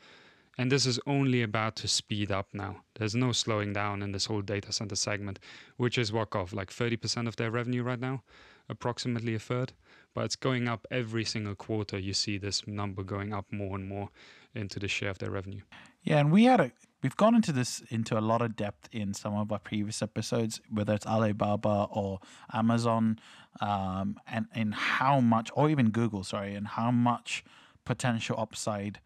And 0.57 0.69
this 0.69 0.85
is 0.85 0.99
only 1.07 1.41
about 1.41 1.77
to 1.77 1.87
speed 1.87 2.31
up 2.31 2.49
now. 2.53 2.83
There's 2.95 3.15
no 3.15 3.31
slowing 3.31 3.71
down 3.71 4.01
in 4.01 4.11
this 4.11 4.25
whole 4.25 4.41
data 4.41 4.73
center 4.73 4.95
segment, 4.95 5.39
which 5.77 5.97
is 5.97 6.11
what 6.11 6.35
of 6.35 6.51
like 6.51 6.69
30% 6.69 7.29
of 7.29 7.37
their 7.37 7.49
revenue 7.49 7.81
right 7.81 7.99
now, 7.99 8.23
approximately 8.67 9.35
a 9.35 9.39
third. 9.39 9.71
But 10.13 10.25
it's 10.25 10.35
going 10.35 10.67
up 10.67 10.85
every 10.91 11.23
single 11.23 11.55
quarter. 11.55 11.97
You 11.97 12.13
see 12.13 12.37
this 12.37 12.67
number 12.67 13.03
going 13.03 13.31
up 13.31 13.45
more 13.53 13.77
and 13.77 13.87
more 13.87 14.09
into 14.55 14.79
the 14.79 14.87
share 14.87 15.09
of 15.09 15.19
their 15.19 15.31
revenue. 15.31 15.61
Yeah, 16.03 16.17
and 16.17 16.31
we 16.31 16.45
had 16.45 16.59
a 16.59 16.71
we've 17.01 17.15
gone 17.15 17.35
into 17.35 17.51
this 17.51 17.81
into 17.89 18.17
a 18.17 18.21
lot 18.21 18.41
of 18.41 18.55
depth 18.55 18.89
in 18.91 19.13
some 19.13 19.35
of 19.35 19.51
our 19.51 19.59
previous 19.59 20.01
episodes, 20.01 20.61
whether 20.69 20.93
it's 20.93 21.05
Alibaba 21.05 21.87
or 21.91 22.19
Amazon, 22.53 23.19
um, 23.61 24.17
and 24.27 24.47
in 24.55 24.71
how 24.71 25.19
much, 25.19 25.49
or 25.53 25.69
even 25.69 25.89
Google, 25.89 26.23
sorry, 26.23 26.55
and 26.55 26.67
how 26.67 26.91
much 26.91 27.43
potential 27.85 28.35
upside 28.39 28.99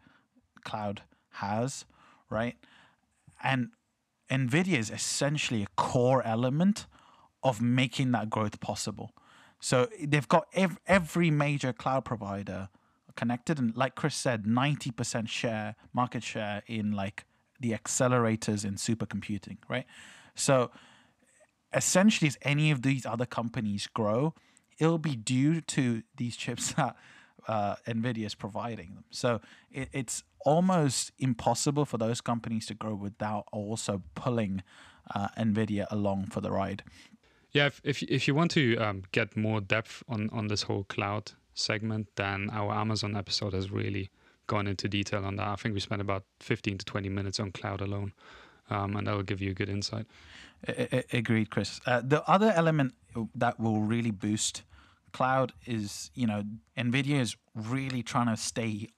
cloud 0.64 1.02
has, 1.30 1.84
right? 2.30 2.56
And 3.42 3.70
Nvidia 4.30 4.78
is 4.78 4.90
essentially 4.90 5.62
a 5.62 5.66
core 5.76 6.22
element 6.24 6.86
of 7.42 7.60
making 7.60 8.12
that 8.12 8.30
growth 8.30 8.60
possible. 8.60 9.12
So 9.60 9.88
they've 10.02 10.28
got 10.28 10.46
ev- 10.54 10.78
every 10.86 11.30
major 11.30 11.72
cloud 11.72 12.04
provider 12.04 12.68
connected, 13.16 13.58
and 13.58 13.76
like 13.76 13.94
Chris 13.94 14.14
said, 14.14 14.46
ninety 14.46 14.90
percent 14.90 15.28
share 15.28 15.76
market 15.92 16.22
share 16.22 16.62
in 16.66 16.92
like 16.92 17.24
the 17.60 17.72
accelerators 17.72 18.64
in 18.64 18.74
supercomputing, 18.74 19.58
right? 19.68 19.86
So 20.34 20.70
essentially, 21.72 22.28
as 22.28 22.38
any 22.42 22.70
of 22.70 22.82
these 22.82 23.06
other 23.06 23.26
companies 23.26 23.86
grow, 23.86 24.34
it'll 24.78 24.98
be 24.98 25.16
due 25.16 25.60
to 25.60 26.02
these 26.16 26.36
chips 26.36 26.72
that 26.74 26.96
uh, 27.48 27.76
NVIDIA 27.86 28.26
is 28.26 28.34
providing 28.34 28.94
them. 28.94 29.04
So 29.10 29.40
it, 29.70 29.88
it's 29.92 30.22
almost 30.44 31.12
impossible 31.18 31.84
for 31.84 31.98
those 31.98 32.20
companies 32.20 32.66
to 32.66 32.74
grow 32.74 32.94
without 32.94 33.46
also 33.52 34.02
pulling 34.14 34.62
uh, 35.14 35.28
NVIDIA 35.38 35.86
along 35.90 36.26
for 36.26 36.40
the 36.40 36.50
ride. 36.50 36.82
Yeah, 37.52 37.66
if, 37.66 37.80
if, 37.84 38.02
if 38.02 38.28
you 38.28 38.34
want 38.34 38.50
to 38.52 38.76
um, 38.78 39.02
get 39.12 39.36
more 39.36 39.60
depth 39.60 40.02
on, 40.08 40.28
on 40.30 40.48
this 40.48 40.62
whole 40.62 40.84
cloud 40.84 41.32
segment, 41.54 42.08
then 42.16 42.50
our 42.52 42.72
Amazon 42.72 43.16
episode 43.16 43.54
has 43.54 43.70
really 43.70 44.10
gone 44.46 44.66
into 44.66 44.88
detail 44.88 45.24
on 45.24 45.36
that. 45.36 45.48
I 45.48 45.56
think 45.56 45.74
we 45.74 45.80
spent 45.80 46.00
about 46.00 46.24
15 46.40 46.78
to 46.78 46.84
20 46.84 47.08
minutes 47.08 47.40
on 47.40 47.52
cloud 47.52 47.80
alone, 47.80 48.12
um, 48.70 48.96
and 48.96 49.06
that 49.06 49.14
will 49.14 49.22
give 49.22 49.40
you 49.40 49.50
a 49.50 49.54
good 49.54 49.68
insight. 49.68 50.06
agreed, 51.12 51.50
Chris. 51.50 51.80
Uh, 51.86 52.02
the 52.04 52.28
other 52.28 52.52
element 52.54 52.94
that 53.34 53.58
will 53.58 53.80
really 53.80 54.10
boost 54.10 54.62
cloud 55.12 55.52
is, 55.66 56.10
you 56.14 56.26
know, 56.26 56.42
NVIDIA 56.76 57.20
is 57.20 57.36
really 57.54 58.02
trying 58.02 58.26
to 58.26 58.36
stay 58.36 58.88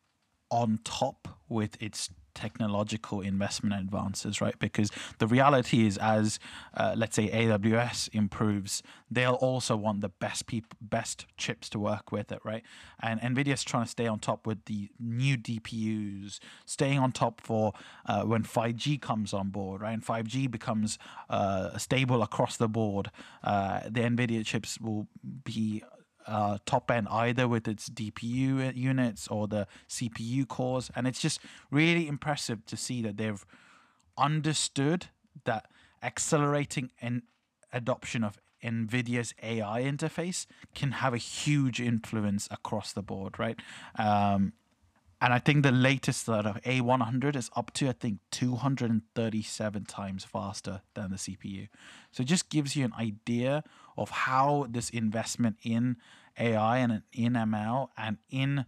on 0.50 0.78
top 0.84 1.28
with 1.48 1.80
its 1.80 2.10
technological 2.36 3.20
investment 3.20 3.74
advances, 3.74 4.40
right? 4.40 4.56
Because 4.58 4.90
the 5.18 5.26
reality 5.26 5.86
is, 5.86 5.96
as 5.98 6.38
uh, 6.74 6.94
let's 6.96 7.16
say 7.16 7.28
AWS 7.30 8.10
improves, 8.12 8.82
they'll 9.10 9.34
also 9.34 9.74
want 9.76 10.02
the 10.02 10.10
best 10.10 10.46
people, 10.46 10.76
best 10.80 11.26
chips 11.36 11.68
to 11.70 11.78
work 11.78 12.12
with 12.12 12.30
it, 12.30 12.40
right? 12.44 12.62
And 13.00 13.20
Nvidia's 13.20 13.64
trying 13.64 13.84
to 13.84 13.90
stay 13.90 14.06
on 14.06 14.18
top 14.20 14.46
with 14.46 14.66
the 14.66 14.90
new 15.00 15.36
DPUs, 15.36 16.38
staying 16.64 16.98
on 16.98 17.10
top 17.12 17.40
for 17.40 17.72
uh, 18.04 18.22
when 18.22 18.44
5G 18.44 19.00
comes 19.00 19.32
on 19.32 19.48
board, 19.48 19.80
right? 19.80 19.92
And 19.92 20.04
5G 20.04 20.50
becomes 20.50 20.98
uh, 21.30 21.76
stable 21.78 22.22
across 22.22 22.56
the 22.56 22.68
board. 22.68 23.10
Uh, 23.42 23.80
the 23.84 24.00
Nvidia 24.00 24.44
chips 24.44 24.78
will 24.78 25.08
be 25.44 25.82
uh, 26.26 26.58
top 26.66 26.90
end 26.90 27.08
either 27.10 27.46
with 27.46 27.68
its 27.68 27.88
DPU 27.88 28.74
units 28.76 29.28
or 29.28 29.46
the 29.46 29.66
CPU 29.88 30.46
cores. 30.46 30.90
And 30.94 31.06
it's 31.06 31.20
just 31.20 31.40
really 31.70 32.08
impressive 32.08 32.64
to 32.66 32.76
see 32.76 33.02
that 33.02 33.16
they've 33.16 33.44
understood 34.18 35.06
that 35.44 35.66
accelerating 36.02 36.90
an 37.00 37.22
adoption 37.72 38.24
of 38.24 38.38
NVIDIA's 38.62 39.34
AI 39.42 39.82
interface 39.82 40.46
can 40.74 40.92
have 40.92 41.14
a 41.14 41.18
huge 41.18 41.80
influence 41.80 42.48
across 42.50 42.92
the 42.92 43.02
board, 43.02 43.38
right? 43.38 43.60
Um, 43.96 44.54
and 45.20 45.32
I 45.32 45.38
think 45.38 45.62
the 45.62 45.72
latest 45.72 46.26
that 46.26 46.44
of 46.44 46.60
A100 46.62 47.36
is 47.36 47.50
up 47.56 47.72
to 47.74 47.88
I 47.88 47.92
think 47.92 48.18
237 48.32 49.84
times 49.84 50.24
faster 50.24 50.82
than 50.94 51.10
the 51.10 51.16
CPU. 51.16 51.68
So 52.12 52.22
it 52.22 52.26
just 52.26 52.50
gives 52.50 52.76
you 52.76 52.84
an 52.84 52.92
idea 52.98 53.64
of 53.96 54.10
how 54.10 54.66
this 54.68 54.90
investment 54.90 55.56
in 55.62 55.96
AI 56.38 56.78
and 56.78 57.02
in 57.12 57.32
ML 57.32 57.88
and 57.96 58.18
in 58.30 58.66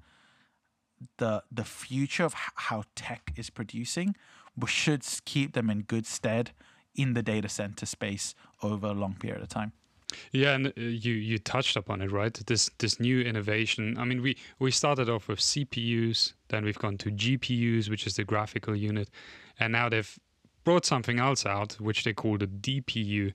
the 1.19 1.43
the 1.51 1.65
future 1.65 2.25
of 2.25 2.35
how 2.35 2.83
tech 2.95 3.33
is 3.37 3.51
producing 3.51 4.17
should 4.67 5.05
keep 5.25 5.53
them 5.53 5.71
in 5.71 5.83
good 5.83 6.07
stead 6.07 6.51
in 6.95 7.15
the 7.15 7.23
data 7.23 7.49
center 7.49 7.87
space 7.87 8.35
over 8.63 8.89
a 8.89 8.93
long 8.93 9.15
period 9.15 9.41
of 9.41 9.49
time. 9.49 9.73
Yeah, 10.33 10.55
and 10.55 10.69
uh, 10.69 10.73
you 10.77 11.13
you 11.15 11.39
touched 11.39 11.77
upon 11.77 12.01
it, 12.01 12.11
right? 12.11 12.35
This 12.47 12.71
this 12.79 12.99
new 12.99 13.21
innovation. 13.21 13.99
I 13.99 14.05
mean, 14.05 14.23
we 14.23 14.37
we 14.59 14.71
started 14.71 15.09
off 15.09 15.29
with 15.29 15.39
CPUs, 15.39 16.33
then 16.49 16.65
we've 16.65 16.79
gone 16.79 16.97
to 16.99 17.11
GPUs, 17.11 17.91
which 17.91 18.07
is 18.07 18.15
the 18.15 18.25
graphical 18.25 18.75
unit, 18.75 19.11
and 19.61 19.73
now 19.73 19.89
they've 19.89 20.19
brought 20.65 20.87
something 20.87 21.21
else 21.21 21.45
out, 21.47 21.75
which 21.75 22.05
they 22.05 22.15
call 22.15 22.39
the 22.39 22.47
DPU, 22.47 23.35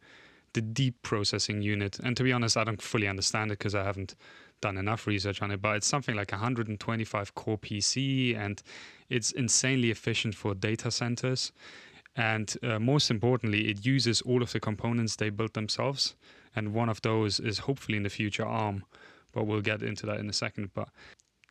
the 0.54 0.62
deep 0.62 1.02
processing 1.04 1.62
unit. 1.62 2.00
And 2.00 2.16
to 2.18 2.24
be 2.24 2.32
honest, 2.32 2.58
I 2.58 2.64
don't 2.64 2.82
fully 2.82 3.08
understand 3.08 3.52
it 3.52 3.60
because 3.60 3.76
I 3.76 3.84
haven't 3.84 4.16
done 4.62 4.78
enough 4.78 5.08
research 5.08 5.42
on 5.42 5.52
it. 5.52 5.62
But 5.62 5.78
it's 5.78 5.88
something 5.88 6.16
like 6.16 6.32
125 6.32 7.36
core 7.36 7.58
PC, 7.58 8.38
and 8.38 8.62
it's 9.10 9.32
insanely 9.32 9.92
efficient 9.92 10.36
for 10.36 10.54
data 10.54 10.92
centers. 10.92 11.52
And 12.16 12.56
uh, 12.62 12.80
most 12.80 13.10
importantly, 13.10 13.70
it 13.70 13.86
uses 13.86 14.22
all 14.22 14.44
of 14.44 14.52
the 14.52 14.60
components 14.60 15.16
they 15.16 15.30
built 15.30 15.54
themselves 15.54 16.16
and 16.56 16.74
one 16.74 16.90
of 16.90 17.02
those 17.02 17.40
is 17.40 17.60
hopefully 17.60 17.98
in 17.98 18.04
the 18.04 18.10
future 18.10 18.46
ARM, 18.46 18.84
but 19.32 19.46
we'll 19.46 19.62
get 19.62 19.82
into 19.82 20.06
that 20.06 20.20
in 20.20 20.30
a 20.30 20.34
second. 20.34 20.72
But 20.74 20.90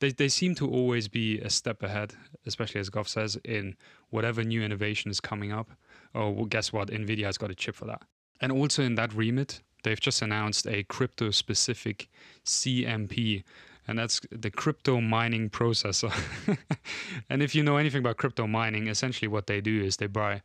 they, 0.01 0.11
they 0.11 0.29
seem 0.29 0.55
to 0.57 0.71
always 0.71 1.09
be 1.09 1.41
a 1.41 1.51
step 1.51 1.83
ahead, 1.83 2.15
especially 2.47 2.81
as 2.81 2.91
Gav 2.91 3.09
says, 3.09 3.37
in 3.45 3.77
whatever 4.11 4.43
new 4.43 4.63
innovation 4.63 5.11
is 5.11 5.21
coming 5.21 5.53
up. 5.53 5.71
Oh, 6.15 6.31
well, 6.31 6.45
guess 6.45 6.73
what? 6.73 6.89
NVIDIA 6.89 7.25
has 7.25 7.39
got 7.39 7.51
a 7.51 7.55
chip 7.55 7.75
for 7.75 7.87
that. 7.87 8.03
And 8.43 8.51
also 8.51 8.83
in 8.83 8.97
that 8.97 9.15
remit, 9.15 9.61
they've 9.85 10.01
just 10.01 10.21
announced 10.21 10.67
a 10.67 10.83
crypto 10.83 11.31
specific 11.31 12.09
CMP, 12.45 13.45
and 13.87 13.97
that's 13.99 14.21
the 14.33 14.51
crypto 14.51 15.01
mining 15.01 15.49
processor. 15.49 16.13
and 17.31 17.41
if 17.41 17.55
you 17.55 17.63
know 17.63 17.77
anything 17.77 18.01
about 18.01 18.17
crypto 18.17 18.49
mining, 18.49 18.89
essentially 18.89 19.29
what 19.29 19.47
they 19.47 19.61
do 19.61 19.83
is 19.83 19.97
they 19.97 20.09
buy 20.09 20.43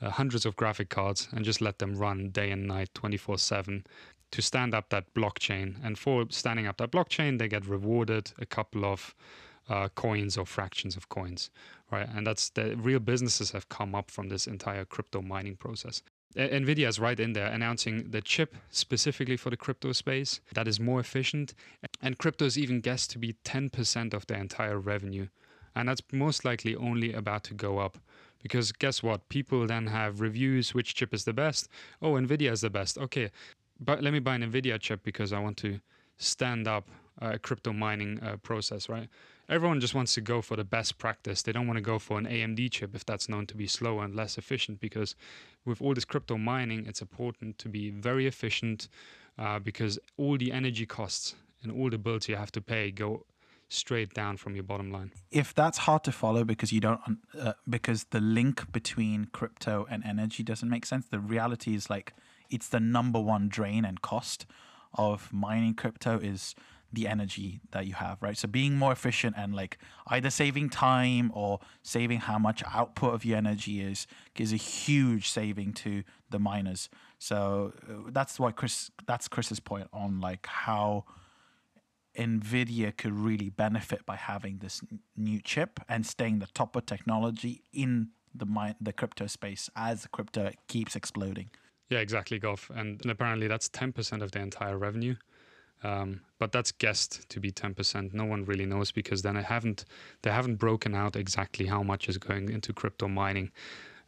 uh, 0.00 0.10
hundreds 0.10 0.46
of 0.46 0.54
graphic 0.54 0.90
cards 0.90 1.28
and 1.32 1.44
just 1.44 1.60
let 1.60 1.80
them 1.80 1.96
run 1.96 2.30
day 2.30 2.52
and 2.52 2.68
night 2.68 2.90
24 2.94 3.36
7 3.36 3.84
to 4.30 4.42
stand 4.42 4.72
up 4.72 4.88
that 4.90 5.12
blockchain. 5.12 5.74
And 5.82 5.98
for 5.98 6.26
standing 6.30 6.68
up 6.68 6.76
that 6.76 6.92
blockchain, 6.92 7.38
they 7.38 7.48
get 7.48 7.66
rewarded 7.66 8.30
a 8.38 8.46
couple 8.46 8.84
of 8.84 9.14
uh, 9.68 9.88
coins 9.96 10.38
or 10.38 10.46
fractions 10.46 10.96
of 10.96 11.08
coins, 11.08 11.50
right? 11.90 12.08
And 12.14 12.24
that's 12.24 12.50
the 12.50 12.76
real 12.76 13.00
businesses 13.00 13.50
have 13.50 13.68
come 13.68 13.94
up 13.94 14.10
from 14.10 14.28
this 14.28 14.46
entire 14.46 14.84
crypto 14.84 15.20
mining 15.20 15.56
process. 15.56 16.02
Nvidia 16.36 16.88
is 16.88 17.00
right 17.00 17.18
in 17.18 17.32
there 17.32 17.46
announcing 17.46 18.10
the 18.10 18.20
chip 18.20 18.54
specifically 18.70 19.36
for 19.36 19.50
the 19.50 19.56
crypto 19.56 19.92
space 19.92 20.40
that 20.54 20.68
is 20.68 20.78
more 20.78 21.00
efficient, 21.00 21.54
and 22.00 22.18
crypto 22.18 22.44
is 22.44 22.56
even 22.56 22.80
guessed 22.80 23.10
to 23.10 23.18
be 23.18 23.34
10% 23.44 24.14
of 24.14 24.26
their 24.26 24.38
entire 24.38 24.78
revenue, 24.78 25.26
and 25.74 25.88
that's 25.88 26.02
most 26.12 26.44
likely 26.44 26.76
only 26.76 27.12
about 27.12 27.42
to 27.44 27.54
go 27.54 27.78
up. 27.78 27.98
Because 28.42 28.72
guess 28.72 29.02
what? 29.02 29.28
People 29.28 29.66
then 29.66 29.88
have 29.88 30.20
reviews 30.20 30.72
which 30.72 30.94
chip 30.94 31.12
is 31.12 31.24
the 31.24 31.32
best. 31.32 31.68
Oh, 32.00 32.12
Nvidia 32.12 32.52
is 32.52 32.62
the 32.62 32.70
best. 32.70 32.96
Okay, 32.96 33.30
but 33.78 34.02
let 34.02 34.12
me 34.12 34.18
buy 34.18 34.36
an 34.36 34.50
Nvidia 34.50 34.80
chip 34.80 35.02
because 35.02 35.32
I 35.32 35.40
want 35.40 35.56
to 35.58 35.80
stand 36.16 36.68
up 36.68 36.88
a 37.18 37.38
crypto 37.38 37.72
mining 37.72 38.18
uh, 38.22 38.36
process, 38.36 38.88
right? 38.88 39.08
Everyone 39.50 39.80
just 39.80 39.96
wants 39.96 40.14
to 40.14 40.20
go 40.20 40.40
for 40.40 40.54
the 40.54 40.62
best 40.62 40.96
practice. 40.96 41.42
They 41.42 41.50
don't 41.50 41.66
want 41.66 41.76
to 41.76 41.82
go 41.82 41.98
for 41.98 42.18
an 42.18 42.24
AMD 42.24 42.70
chip 42.70 42.94
if 42.94 43.04
that's 43.04 43.28
known 43.28 43.46
to 43.46 43.56
be 43.56 43.66
slower 43.66 44.04
and 44.04 44.14
less 44.14 44.38
efficient 44.38 44.78
because 44.78 45.16
with 45.64 45.82
all 45.82 45.92
this 45.92 46.04
crypto 46.04 46.38
mining, 46.38 46.86
it's 46.86 47.02
important 47.02 47.58
to 47.58 47.68
be 47.68 47.90
very 47.90 48.28
efficient 48.28 48.88
uh, 49.36 49.58
because 49.58 49.98
all 50.16 50.38
the 50.38 50.52
energy 50.52 50.86
costs 50.86 51.34
and 51.64 51.72
all 51.72 51.90
the 51.90 51.98
bills 51.98 52.28
you 52.28 52.36
have 52.36 52.52
to 52.52 52.60
pay 52.60 52.92
go 52.92 53.26
straight 53.68 54.14
down 54.14 54.36
from 54.36 54.54
your 54.54 54.62
bottom 54.62 54.92
line. 54.92 55.10
If 55.32 55.52
that's 55.52 55.78
hard 55.78 56.04
to 56.04 56.12
follow 56.12 56.44
because 56.44 56.72
you 56.72 56.80
don't 56.80 57.00
uh, 57.36 57.54
because 57.68 58.04
the 58.10 58.20
link 58.20 58.70
between 58.70 59.26
crypto 59.32 59.84
and 59.90 60.04
energy 60.04 60.44
doesn't 60.44 60.68
make 60.68 60.86
sense, 60.86 61.06
the 61.06 61.18
reality 61.18 61.74
is 61.74 61.90
like 61.90 62.14
it's 62.50 62.68
the 62.68 62.80
number 62.80 63.20
one 63.20 63.48
drain 63.48 63.84
and 63.84 64.00
cost 64.00 64.46
of 64.94 65.32
mining 65.32 65.74
crypto 65.74 66.18
is 66.18 66.54
the 66.92 67.06
energy 67.06 67.60
that 67.70 67.86
you 67.86 67.94
have, 67.94 68.20
right? 68.20 68.36
So 68.36 68.48
being 68.48 68.76
more 68.76 68.92
efficient 68.92 69.36
and 69.36 69.54
like 69.54 69.78
either 70.08 70.30
saving 70.30 70.70
time 70.70 71.30
or 71.34 71.60
saving 71.82 72.20
how 72.20 72.38
much 72.38 72.62
output 72.66 73.14
of 73.14 73.24
your 73.24 73.38
energy 73.38 73.80
is 73.80 74.06
is 74.36 74.52
a 74.52 74.56
huge 74.56 75.28
saving 75.28 75.72
to 75.74 76.02
the 76.30 76.38
miners. 76.38 76.88
So 77.18 77.72
uh, 77.88 78.10
that's 78.10 78.40
why 78.40 78.52
Chris 78.52 78.90
that's 79.06 79.28
Chris's 79.28 79.60
point 79.60 79.88
on 79.92 80.20
like 80.20 80.46
how 80.46 81.04
Nvidia 82.16 82.96
could 82.96 83.12
really 83.12 83.50
benefit 83.50 84.04
by 84.04 84.16
having 84.16 84.58
this 84.58 84.82
new 85.16 85.40
chip 85.40 85.80
and 85.88 86.04
staying 86.04 86.40
the 86.40 86.48
top 86.48 86.74
of 86.74 86.86
technology 86.86 87.62
in 87.72 88.08
the 88.34 88.46
mi- 88.46 88.74
the 88.80 88.92
crypto 88.92 89.26
space 89.26 89.70
as 89.76 90.06
crypto 90.12 90.50
keeps 90.68 90.96
exploding. 90.96 91.50
Yeah, 91.88 91.98
exactly, 91.98 92.38
Gav. 92.38 92.70
And 92.74 93.04
apparently 93.04 93.48
that's 93.48 93.68
10% 93.68 94.22
of 94.22 94.30
the 94.30 94.40
entire 94.40 94.78
revenue. 94.78 95.16
Um, 95.82 96.20
but 96.38 96.52
that's 96.52 96.72
guessed 96.72 97.28
to 97.30 97.40
be 97.40 97.50
10%. 97.50 98.12
No 98.12 98.24
one 98.24 98.44
really 98.44 98.66
knows 98.66 98.92
because 98.92 99.22
then 99.22 99.36
I 99.36 99.42
haven't 99.42 99.84
they 100.22 100.30
haven't 100.30 100.56
broken 100.56 100.94
out 100.94 101.16
exactly 101.16 101.66
how 101.66 101.82
much 101.82 102.08
is 102.08 102.18
going 102.18 102.50
into 102.50 102.72
crypto 102.72 103.08
mining. 103.08 103.50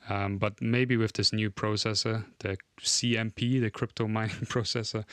Um, 0.08 0.38
but 0.38 0.60
maybe 0.60 0.96
with 0.96 1.12
this 1.12 1.32
new 1.32 1.50
processor, 1.50 2.24
the 2.40 2.56
CMP, 2.80 3.60
the 3.60 3.70
crypto 3.70 4.08
mining 4.18 4.46
processor, 4.46 5.04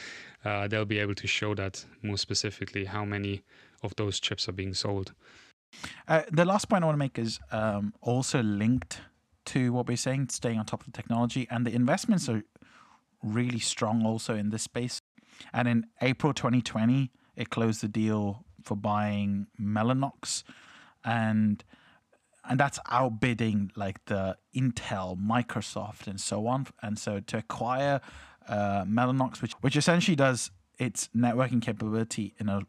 uh, 0.44 0.68
they'll 0.68 0.86
be 0.86 1.00
able 1.00 1.16
to 1.16 1.28
show 1.28 1.54
that 1.56 1.86
more 2.02 2.18
specifically 2.18 2.86
how 2.86 3.06
many 3.06 3.44
of 3.84 3.96
those 3.96 4.20
chips 4.20 4.50
are 4.50 4.54
being 4.54 4.74
sold. 4.74 5.14
Uh, 6.08 6.24
the 6.32 6.46
last 6.46 6.68
point 6.68 6.84
I 6.84 6.88
want 6.88 6.96
to 6.96 7.00
make 7.00 7.20
is 7.20 7.40
um, 7.52 7.94
also 8.02 8.42
linked 8.42 9.02
to 9.46 9.72
what 9.72 9.88
we're 9.88 9.98
saying, 9.98 10.30
staying 10.30 10.58
on 10.58 10.66
top 10.66 10.82
of 10.82 10.88
the 10.88 10.92
technology, 10.92 11.48
and 11.50 11.66
the 11.66 11.74
investments 11.74 12.28
are 12.28 12.44
really 13.24 13.60
strong 13.60 14.06
also 14.06 14.36
in 14.36 14.50
this 14.50 14.64
space. 14.64 14.99
And 15.54 15.68
in 15.68 15.88
April 16.02 16.34
2020, 16.34 17.12
it 17.36 17.50
closed 17.50 17.82
the 17.82 17.88
deal 17.88 18.46
for 18.64 18.76
buying 18.76 19.48
Mellanox, 19.60 20.44
and 21.04 21.64
and 22.50 22.60
that's 22.60 22.80
outbidding 22.90 23.72
like 23.76 24.04
the 24.06 24.38
Intel, 24.56 25.18
Microsoft, 25.18 26.08
and 26.08 26.20
so 26.20 26.48
on. 26.48 26.68
And 26.82 26.98
so 26.98 27.20
to 27.20 27.38
acquire 27.38 28.02
uh, 28.48 28.84
Mellanox, 28.86 29.42
which 29.42 29.54
which 29.62 29.76
essentially 29.76 30.16
does 30.16 30.52
its 30.78 31.10
networking 31.16 31.62
capability 31.62 32.34
in 32.40 32.50
a 32.50 32.62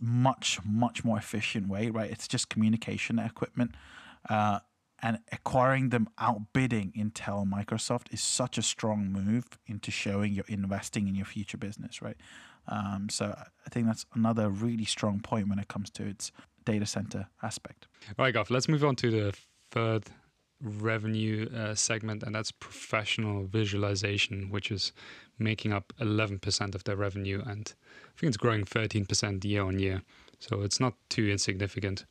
much 0.00 0.58
much 0.64 1.04
more 1.04 1.18
efficient 1.18 1.68
way, 1.68 1.90
right? 1.90 2.10
It's 2.10 2.28
just 2.28 2.48
communication 2.48 3.18
equipment. 3.18 3.72
Uh, 4.28 4.60
and 5.02 5.18
acquiring 5.30 5.90
them 5.90 6.08
outbidding 6.18 6.92
Intel 6.96 7.42
and 7.42 7.52
Microsoft 7.52 8.12
is 8.12 8.20
such 8.20 8.58
a 8.58 8.62
strong 8.62 9.10
move 9.10 9.46
into 9.66 9.90
showing 9.90 10.32
you're 10.32 10.44
investing 10.48 11.08
in 11.08 11.14
your 11.14 11.26
future 11.26 11.56
business, 11.56 12.02
right? 12.02 12.16
Um, 12.66 13.08
so 13.08 13.36
I 13.66 13.70
think 13.70 13.86
that's 13.86 14.06
another 14.14 14.50
really 14.50 14.84
strong 14.84 15.20
point 15.20 15.48
when 15.48 15.58
it 15.58 15.68
comes 15.68 15.90
to 15.90 16.04
its 16.04 16.32
data 16.64 16.86
center 16.86 17.28
aspect. 17.42 17.86
All 18.18 18.24
right, 18.24 18.34
Gav, 18.34 18.50
let's 18.50 18.68
move 18.68 18.84
on 18.84 18.96
to 18.96 19.10
the 19.10 19.34
third 19.70 20.04
revenue 20.60 21.48
uh, 21.54 21.74
segment, 21.74 22.22
and 22.22 22.34
that's 22.34 22.50
professional 22.50 23.46
visualization, 23.46 24.50
which 24.50 24.70
is 24.70 24.92
making 25.38 25.72
up 25.72 25.92
11% 26.00 26.74
of 26.74 26.84
their 26.84 26.96
revenue. 26.96 27.42
And 27.46 27.72
I 28.04 28.20
think 28.20 28.28
it's 28.28 28.36
growing 28.36 28.64
13% 28.64 29.44
year 29.44 29.62
on 29.62 29.78
year. 29.78 30.02
So 30.40 30.62
it's 30.62 30.80
not 30.80 30.94
too 31.08 31.28
insignificant. 31.28 32.04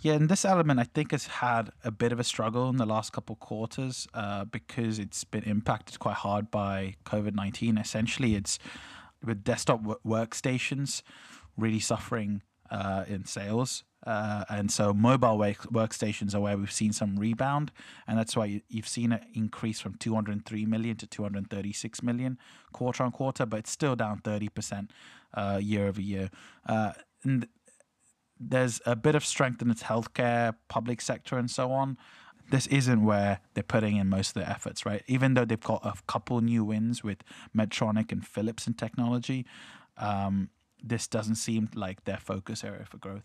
Yeah, 0.00 0.14
and 0.14 0.28
this 0.28 0.44
element 0.44 0.78
I 0.78 0.84
think 0.84 1.10
has 1.10 1.26
had 1.26 1.70
a 1.82 1.90
bit 1.90 2.12
of 2.12 2.20
a 2.20 2.24
struggle 2.24 2.68
in 2.68 2.76
the 2.76 2.86
last 2.86 3.12
couple 3.12 3.34
of 3.34 3.40
quarters 3.40 4.06
uh, 4.14 4.44
because 4.44 5.00
it's 5.00 5.24
been 5.24 5.42
impacted 5.42 5.98
quite 5.98 6.16
hard 6.16 6.50
by 6.50 6.94
COVID 7.04 7.34
nineteen. 7.34 7.76
Essentially, 7.76 8.36
it's 8.36 8.60
with 9.24 9.42
desktop 9.42 9.82
workstations 10.06 11.02
really 11.56 11.80
suffering 11.80 12.42
uh, 12.70 13.04
in 13.08 13.24
sales. 13.24 13.82
Uh, 14.06 14.44
and 14.48 14.70
so 14.70 14.94
mobile 14.94 15.36
work- 15.36 15.66
workstations 15.72 16.32
are 16.32 16.40
where 16.40 16.56
we've 16.56 16.72
seen 16.72 16.92
some 16.92 17.16
rebound, 17.16 17.72
and 18.06 18.16
that's 18.16 18.36
why 18.36 18.44
you, 18.44 18.60
have 18.76 18.86
seen 18.86 19.10
it 19.10 19.24
increase 19.34 19.80
from 19.80 19.94
203 19.96 20.64
million 20.66 20.96
to 20.96 21.06
236 21.06 22.02
million 22.04 22.38
quarter 22.72 23.02
on 23.02 23.10
quarter, 23.10 23.44
but 23.44 23.58
it's 23.58 23.70
still 23.72 23.96
down 23.96 24.20
30% 24.20 24.90
uh, 25.34 25.58
year 25.60 25.88
over 25.88 26.00
year. 26.00 26.30
Uh, 26.64 26.92
and 27.24 27.48
there's 28.40 28.80
a 28.86 28.96
bit 28.96 29.14
of 29.14 29.24
strength 29.24 29.62
in 29.62 29.70
its 29.70 29.84
healthcare, 29.84 30.54
public 30.68 31.00
sector, 31.00 31.38
and 31.38 31.50
so 31.50 31.72
on. 31.72 31.96
This 32.50 32.66
isn't 32.68 33.04
where 33.04 33.40
they're 33.54 33.62
putting 33.62 33.96
in 33.96 34.08
most 34.08 34.28
of 34.28 34.34
their 34.34 34.50
efforts, 34.50 34.86
right? 34.86 35.02
Even 35.06 35.34
though 35.34 35.44
they've 35.44 35.60
got 35.60 35.84
a 35.84 35.94
couple 36.06 36.40
new 36.40 36.64
wins 36.64 37.04
with 37.04 37.18
Medtronic 37.56 38.10
and 38.10 38.26
Philips 38.26 38.66
in 38.66 38.74
technology, 38.74 39.44
um, 39.98 40.48
this 40.82 41.06
doesn't 41.06 41.34
seem 41.34 41.68
like 41.74 42.04
their 42.04 42.16
focus 42.16 42.64
area 42.64 42.84
for 42.86 42.96
growth. 42.98 43.24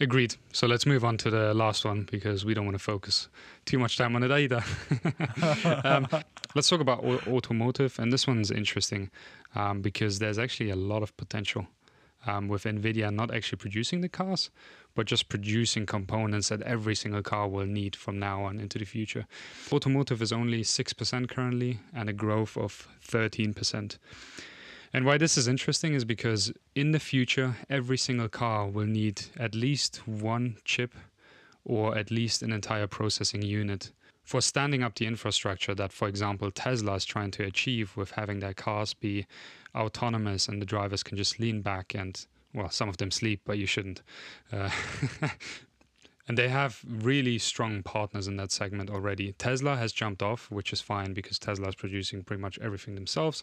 Agreed. 0.00 0.34
So 0.52 0.66
let's 0.66 0.86
move 0.86 1.04
on 1.04 1.16
to 1.18 1.30
the 1.30 1.54
last 1.54 1.84
one 1.84 2.08
because 2.10 2.44
we 2.44 2.54
don't 2.54 2.64
want 2.64 2.76
to 2.76 2.82
focus 2.82 3.28
too 3.66 3.78
much 3.78 3.96
time 3.96 4.16
on 4.16 4.22
it 4.22 4.30
either. 4.30 4.64
um, 5.84 6.08
let's 6.54 6.68
talk 6.68 6.80
about 6.80 7.04
automotive, 7.28 7.98
and 7.98 8.12
this 8.12 8.26
one's 8.26 8.50
interesting 8.50 9.10
um, 9.54 9.80
because 9.80 10.18
there's 10.18 10.38
actually 10.38 10.70
a 10.70 10.76
lot 10.76 11.02
of 11.02 11.16
potential 11.16 11.66
um, 12.26 12.48
with 12.48 12.64
Nvidia 12.64 13.12
not 13.12 13.34
actually 13.34 13.58
producing 13.58 14.00
the 14.00 14.08
cars, 14.08 14.50
but 14.94 15.06
just 15.06 15.28
producing 15.28 15.86
components 15.86 16.48
that 16.48 16.62
every 16.62 16.94
single 16.94 17.22
car 17.22 17.48
will 17.48 17.66
need 17.66 17.96
from 17.96 18.18
now 18.18 18.44
on 18.44 18.60
into 18.60 18.78
the 18.78 18.84
future. 18.84 19.26
Automotive 19.72 20.22
is 20.22 20.32
only 20.32 20.62
six 20.62 20.92
percent 20.92 21.28
currently, 21.28 21.80
and 21.94 22.08
a 22.08 22.12
growth 22.12 22.56
of 22.56 22.88
thirteen 23.00 23.54
percent. 23.54 23.98
And 24.94 25.06
why 25.06 25.16
this 25.16 25.38
is 25.38 25.48
interesting 25.48 25.94
is 25.94 26.04
because 26.04 26.52
in 26.74 26.92
the 26.92 27.00
future, 27.00 27.56
every 27.70 27.96
single 27.96 28.28
car 28.28 28.68
will 28.68 28.86
need 28.86 29.22
at 29.38 29.54
least 29.54 30.06
one 30.06 30.58
chip 30.64 30.94
or 31.64 31.96
at 31.96 32.10
least 32.10 32.42
an 32.42 32.52
entire 32.52 32.86
processing 32.86 33.40
unit 33.40 33.90
for 34.22 34.40
standing 34.40 34.82
up 34.82 34.94
the 34.94 35.06
infrastructure 35.06 35.74
that, 35.74 35.92
for 35.92 36.08
example, 36.08 36.50
Tesla 36.50 36.94
is 36.94 37.04
trying 37.04 37.30
to 37.32 37.44
achieve 37.44 37.96
with 37.96 38.12
having 38.12 38.40
their 38.40 38.54
cars 38.54 38.94
be 38.94 39.26
autonomous 39.74 40.48
and 40.48 40.60
the 40.60 40.66
drivers 40.66 41.02
can 41.02 41.16
just 41.16 41.40
lean 41.40 41.62
back 41.62 41.94
and, 41.94 42.26
well, 42.54 42.70
some 42.70 42.88
of 42.88 42.96
them 42.96 43.10
sleep, 43.10 43.40
but 43.44 43.58
you 43.58 43.66
shouldn't. 43.66 44.02
Uh, 44.52 44.70
and 46.28 46.38
they 46.38 46.48
have 46.48 46.80
really 46.86 47.38
strong 47.38 47.82
partners 47.82 48.28
in 48.28 48.36
that 48.36 48.52
segment 48.52 48.90
already. 48.90 49.32
Tesla 49.32 49.76
has 49.76 49.92
jumped 49.92 50.22
off, 50.22 50.50
which 50.50 50.72
is 50.72 50.80
fine 50.80 51.12
because 51.12 51.38
Tesla 51.38 51.68
is 51.68 51.74
producing 51.74 52.22
pretty 52.22 52.40
much 52.40 52.58
everything 52.60 52.94
themselves. 52.94 53.42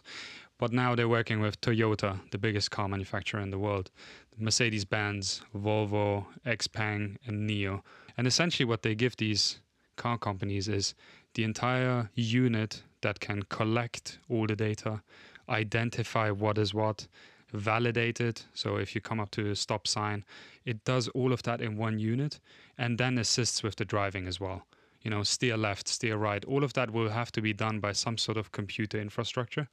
But 0.58 0.72
now 0.72 0.94
they're 0.94 1.08
working 1.08 1.40
with 1.40 1.60
Toyota, 1.60 2.20
the 2.30 2.38
biggest 2.38 2.70
car 2.70 2.88
manufacturer 2.88 3.40
in 3.40 3.50
the 3.50 3.58
world, 3.58 3.90
Mercedes 4.38 4.84
Benz, 4.84 5.42
Volvo, 5.54 6.26
Xpeng, 6.46 7.16
and 7.26 7.48
NIO. 7.48 7.82
And 8.16 8.26
essentially, 8.26 8.66
what 8.66 8.82
they 8.82 8.94
give 8.94 9.16
these 9.16 9.60
car 9.96 10.18
companies 10.18 10.68
is 10.68 10.94
the 11.34 11.44
entire 11.44 12.10
unit 12.14 12.82
that 13.02 13.20
can 13.20 13.42
collect 13.44 14.18
all 14.28 14.46
the 14.46 14.56
data, 14.56 15.02
identify 15.50 16.30
what 16.30 16.58
is 16.58 16.72
what, 16.72 17.06
validate 17.52 18.20
it. 18.20 18.46
So 18.54 18.76
if 18.76 18.94
you 18.94 19.00
come 19.00 19.20
up 19.20 19.30
to 19.32 19.50
a 19.50 19.56
stop 19.56 19.86
sign, 19.86 20.24
it 20.64 20.84
does 20.84 21.08
all 21.08 21.32
of 21.32 21.42
that 21.42 21.60
in 21.60 21.76
one 21.76 21.98
unit 21.98 22.40
and 22.78 22.98
then 22.98 23.18
assists 23.18 23.62
with 23.62 23.76
the 23.76 23.84
driving 23.84 24.26
as 24.26 24.40
well. 24.40 24.66
You 25.02 25.10
know, 25.10 25.22
steer 25.22 25.56
left, 25.56 25.88
steer 25.88 26.16
right, 26.16 26.44
all 26.44 26.62
of 26.62 26.74
that 26.74 26.90
will 26.90 27.08
have 27.08 27.32
to 27.32 27.40
be 27.40 27.52
done 27.52 27.80
by 27.80 27.92
some 27.92 28.18
sort 28.18 28.36
of 28.36 28.52
computer 28.52 29.00
infrastructure. 29.00 29.68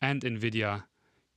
And 0.00 0.22
NVIDIA 0.22 0.84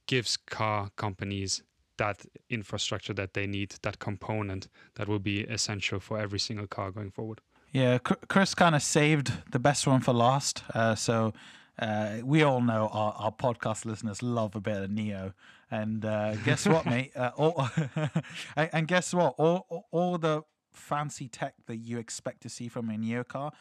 gives 0.08 0.38
car 0.38 0.89
companies 0.95 1.63
that 1.97 2.26
infrastructure 2.50 3.13
that 3.13 3.34
they 3.34 3.45
need, 3.45 3.76
that 3.84 4.00
component 4.00 4.67
that 4.95 5.08
will 5.08 5.19
be 5.19 5.41
essential 5.41 6.00
for 6.00 6.17
every 6.17 6.39
single 6.39 6.67
car 6.67 6.91
going 6.91 7.12
forward. 7.12 7.41
Yeah, 7.71 8.00
Chris 8.00 8.54
kind 8.56 8.76
of 8.76 8.82
saved 8.82 9.32
the 9.52 9.60
best 9.60 9.88
one 9.88 10.02
for 10.02 10.13
last. 10.13 10.63
Uh, 10.74 10.95
so 10.95 11.34
uh, 11.79 12.17
we 12.23 12.43
all 12.43 12.62
know 12.62 12.89
our, 12.91 13.13
our 13.17 13.31
podcast 13.31 13.86
listeners 13.86 14.21
love 14.21 14.55
a 14.55 14.62
bit 14.62 14.77
of 14.77 14.89
NIO. 14.89 15.34
And 15.69 16.03
uh, 16.03 16.36
guess 16.38 16.67
what, 16.67 16.86
mate? 16.86 17.12
Uh, 17.15 17.31
all, 17.36 17.69
and 18.55 18.88
guess 18.88 19.13
what? 19.13 19.36
All, 19.38 19.88
all 19.91 20.17
the 20.17 20.43
fancy 20.73 21.27
tech 21.27 21.55
that 21.67 21.77
you 21.77 21.97
expect 21.97 22.41
to 22.41 22.49
see 22.49 22.67
from 22.67 22.89
a 22.89 22.93
NIO 22.93 23.27
car, 23.27 23.51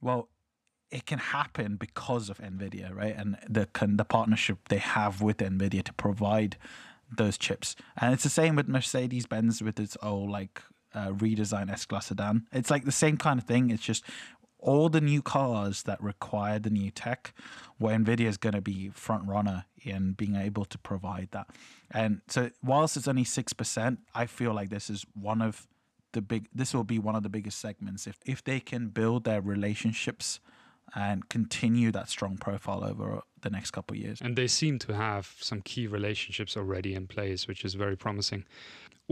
well, 0.00 0.28
it 0.90 1.06
can 1.06 1.18
happen 1.18 1.76
because 1.76 2.28
of 2.28 2.38
NVIDIA, 2.38 2.94
right? 2.94 3.16
And 3.16 3.38
the 3.48 3.66
the 3.80 4.04
partnership 4.04 4.68
they 4.68 4.78
have 4.78 5.22
with 5.22 5.38
NVIDIA 5.38 5.82
to 5.84 5.92
provide 5.94 6.56
those 7.10 7.38
chips. 7.38 7.74
And 8.00 8.12
it's 8.12 8.22
the 8.22 8.28
same 8.28 8.56
with 8.56 8.68
Mercedes 8.68 9.26
Benz 9.26 9.62
with 9.62 9.80
its 9.80 9.96
old 10.02 10.30
like 10.30 10.62
uh, 10.94 11.08
redesign 11.08 11.70
S 11.70 11.86
Class 11.86 12.06
sedan. 12.06 12.46
It's 12.52 12.70
like 12.70 12.84
the 12.84 12.92
same 12.92 13.16
kind 13.16 13.38
of 13.38 13.46
thing. 13.46 13.70
It's 13.70 13.82
just 13.82 14.04
all 14.62 14.88
the 14.88 15.00
new 15.00 15.20
cars 15.20 15.82
that 15.82 16.02
require 16.02 16.58
the 16.58 16.70
new 16.70 16.90
tech, 16.90 17.34
where 17.78 17.98
Nvidia 17.98 18.26
is 18.26 18.36
going 18.38 18.54
to 18.54 18.60
be 18.60 18.90
front 18.94 19.28
runner 19.28 19.66
in 19.84 20.12
being 20.12 20.36
able 20.36 20.64
to 20.64 20.78
provide 20.78 21.28
that. 21.32 21.48
And 21.90 22.22
so, 22.28 22.50
whilst 22.64 22.96
it's 22.96 23.08
only 23.08 23.24
six 23.24 23.52
percent, 23.52 23.98
I 24.14 24.26
feel 24.26 24.54
like 24.54 24.70
this 24.70 24.88
is 24.88 25.04
one 25.14 25.42
of 25.42 25.66
the 26.12 26.22
big. 26.22 26.48
This 26.54 26.72
will 26.72 26.84
be 26.84 26.98
one 26.98 27.16
of 27.16 27.22
the 27.22 27.28
biggest 27.28 27.58
segments 27.58 28.06
if 28.06 28.18
if 28.24 28.42
they 28.42 28.60
can 28.60 28.88
build 28.88 29.24
their 29.24 29.42
relationships 29.42 30.40
and 30.94 31.28
continue 31.28 31.90
that 31.92 32.08
strong 32.08 32.36
profile 32.36 32.84
over 32.84 33.22
the 33.40 33.50
next 33.50 33.70
couple 33.70 33.96
of 33.96 34.02
years. 34.02 34.20
And 34.20 34.36
they 34.36 34.46
seem 34.46 34.78
to 34.80 34.94
have 34.94 35.34
some 35.40 35.62
key 35.62 35.86
relationships 35.86 36.56
already 36.56 36.94
in 36.94 37.06
place, 37.06 37.48
which 37.48 37.64
is 37.64 37.74
very 37.74 37.96
promising 37.96 38.44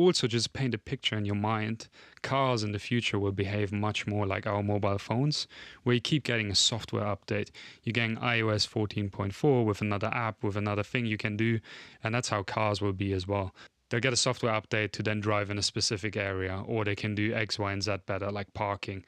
also 0.01 0.27
just 0.27 0.53
paint 0.53 0.75
a 0.75 0.79
picture 0.79 1.17
in 1.17 1.25
your 1.25 1.35
mind. 1.35 1.89
Cars 2.23 2.63
in 2.63 2.73
the 2.73 2.79
future 2.79 3.19
will 3.19 3.33
behave 3.33 3.73
much 3.73 4.07
more 4.07 4.27
like 4.27 4.47
our 4.47 4.63
mobile 4.63 4.99
phones, 4.99 5.47
where 5.83 5.95
you 5.95 6.01
keep 6.01 6.25
getting 6.25 6.51
a 6.51 6.55
software 6.55 7.05
update. 7.05 7.51
You're 7.83 7.93
getting 7.93 8.17
iOS 8.17 8.69
14.4 8.69 9.65
with 9.65 9.81
another 9.81 10.09
app, 10.09 10.43
with 10.43 10.57
another 10.57 10.83
thing 10.83 11.07
you 11.07 11.17
can 11.17 11.37
do, 11.37 11.61
and 12.03 12.15
that's 12.15 12.29
how 12.29 12.43
cars 12.43 12.81
will 12.81 12.93
be 12.93 13.13
as 13.13 13.27
well. 13.27 13.55
They'll 13.89 14.01
get 14.01 14.13
a 14.13 14.17
software 14.17 14.53
update 14.53 14.93
to 14.93 15.03
then 15.03 15.21
drive 15.21 15.51
in 15.51 15.59
a 15.59 15.63
specific 15.63 16.17
area, 16.17 16.63
or 16.67 16.85
they 16.85 16.95
can 16.95 17.15
do 17.15 17.35
X, 17.35 17.59
Y, 17.59 17.73
and 17.73 17.83
Z 17.83 17.97
better, 18.07 18.31
like 18.31 18.53
parking. 18.55 19.05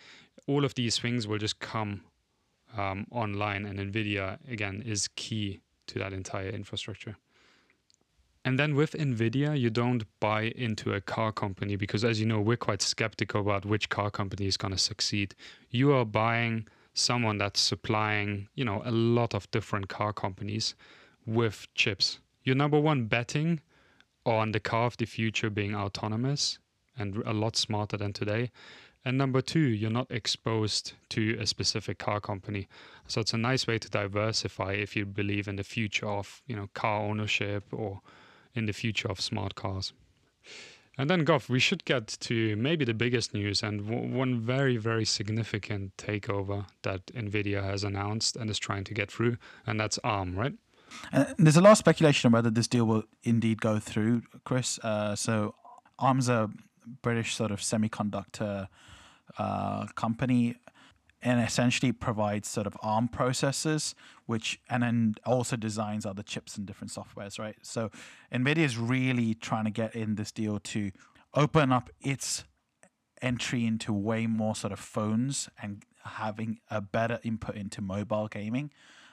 All 0.49 0.65
of 0.65 0.75
these 0.75 0.99
things 0.99 1.27
will 1.27 1.39
just 1.39 1.61
come 1.61 2.03
um, 2.77 3.07
online, 3.11 3.65
and 3.65 3.79
NVIDIA, 3.79 4.39
again, 4.51 4.83
is 4.85 5.09
key 5.15 5.61
to 5.87 5.99
that 6.01 6.13
entire 6.13 6.49
infrastructure. 6.49 7.17
And 8.45 8.59
then 8.59 8.75
with 8.75 8.93
NVIDIA, 8.93 9.59
you 9.59 9.71
don't 9.71 10.05
buy 10.19 10.53
into 10.57 10.93
a 10.93 11.01
car 11.01 11.31
company 11.31 11.77
because, 11.77 12.05
as 12.05 12.19
you 12.19 12.27
know, 12.27 12.41
we're 12.41 12.57
quite 12.57 12.83
skeptical 12.83 13.41
about 13.41 13.65
which 13.65 13.89
car 13.89 14.11
company 14.11 14.47
is 14.47 14.57
going 14.57 14.73
to 14.73 14.79
succeed. 14.79 15.37
You 15.71 15.93
are 15.93 16.05
buying 16.05 16.67
someone 16.93 17.39
that's 17.39 17.61
supplying, 17.61 18.49
you 18.55 18.65
know, 18.65 18.83
a 18.85 18.91
lot 18.91 19.35
of 19.35 19.51
different 19.53 19.89
car 19.89 20.13
companies 20.13 20.75
with 21.25 21.69
chips. 21.75 22.19
You're 22.43 22.57
number 22.57 22.81
one 22.81 23.05
betting 23.05 23.61
on 24.27 24.51
the 24.53 24.61
car 24.61 24.87
of 24.87 24.97
the 24.97 25.07
future 25.07 25.49
being 25.49 25.75
autonomous 25.75 26.59
and 26.99 27.17
a 27.25 27.33
lot 27.33 27.57
smarter 27.57 27.97
than 27.97 28.13
today. 28.13 28.51
And 29.05 29.19
number 29.19 29.41
two, 29.41 29.61
you're 29.61 29.91
not 29.91 30.11
exposed 30.11 30.93
to 31.11 31.37
a 31.41 31.47
specific 31.47 31.99
car 31.99 32.21
company. 32.21 32.69
So 33.07 33.21
it's 33.21 33.33
a 33.33 33.39
nice 33.39 33.67
way 33.67 33.79
to 33.79 33.89
diversify 33.89 34.73
if 34.73 34.95
you 34.95 35.07
believe 35.07 35.49
in 35.49 35.57
the 35.57 35.65
future 35.65 36.07
of, 36.07 36.43
you 36.47 36.55
know, 36.55 36.69
car 36.75 37.03
ownership 37.03 37.65
or 37.73 38.01
in 38.55 38.67
the 38.67 38.73
future 38.73 39.09
of 39.09 39.21
smart 39.21 39.55
cars. 39.55 39.93
And 40.99 41.09
then, 41.09 41.25
Gav, 41.25 41.49
we 41.49 41.59
should 41.59 41.85
get 41.87 42.07
to 42.21 42.55
maybe 42.57 42.85
the 42.85 42.93
biggest 42.93 43.33
news 43.33 43.63
and 43.63 43.89
w- 43.89 44.15
one 44.15 44.39
very, 44.41 44.77
very 44.77 45.07
significant 45.07 45.97
takeover 45.97 46.67
that 46.83 47.07
NVIDIA 47.07 47.63
has 47.63 47.83
announced 47.83 48.37
and 48.37 48.51
is 48.51 48.59
trying 48.59 48.85
to 48.85 48.95
get 48.95 49.11
through, 49.11 49.39
and 49.67 49.81
that's 49.81 49.99
ARM, 50.05 50.37
right? 50.37 50.53
Uh, 51.13 51.25
there's 51.39 51.57
a 51.57 51.63
lot 51.63 51.73
of 51.73 51.79
speculation 51.79 52.29
on 52.29 52.33
whether 52.33 52.51
this 52.51 52.69
deal 52.69 52.85
will 52.85 53.05
indeed 53.23 53.63
go 53.63 53.79
through, 53.79 54.23
Chris. 54.45 54.79
Uh, 54.81 55.17
so, 55.17 55.55
ARM's 55.99 56.29
a 56.29 56.51
British 57.01 57.35
sort 57.35 57.51
of 57.51 57.61
semiconductor 57.61 58.69
uh, 59.39 59.87
company 59.95 60.57
and 61.23 61.41
essentially 61.41 61.93
provides 61.93 62.49
sort 62.49 62.67
of 62.67 62.77
ARM 62.83 63.09
processors, 63.09 63.95
which 64.27 64.61
and 64.69 64.83
then 64.83 65.15
also 65.25 65.57
designs 65.57 66.05
other 66.05 66.23
chips 66.23 66.57
and 66.57 66.67
different 66.67 66.93
softwares, 66.93 67.39
right? 67.39 67.57
So 67.63 67.91
NVIDIA 68.35 68.59
is 68.59 68.77
really 68.77 69.35
trying 69.35 69.65
to 69.65 69.71
get 69.71 69.95
in 69.95 70.17
this 70.17 70.33
deal 70.33 70.59
to 70.59 70.91
open 71.35 71.73
up 71.73 71.91
its 72.01 72.45
entry 73.21 73.65
into 73.65 73.93
way 73.93 74.27
more 74.27 74.57
sort 74.57 74.73
of 74.73 74.81
phones 74.81 75.49
and 75.63 75.85
having 76.05 76.59
a 76.71 76.81
better 76.81 77.21
input 77.23 77.55
into 77.55 77.81
mobile 77.81 78.27
gaming. 78.27 78.73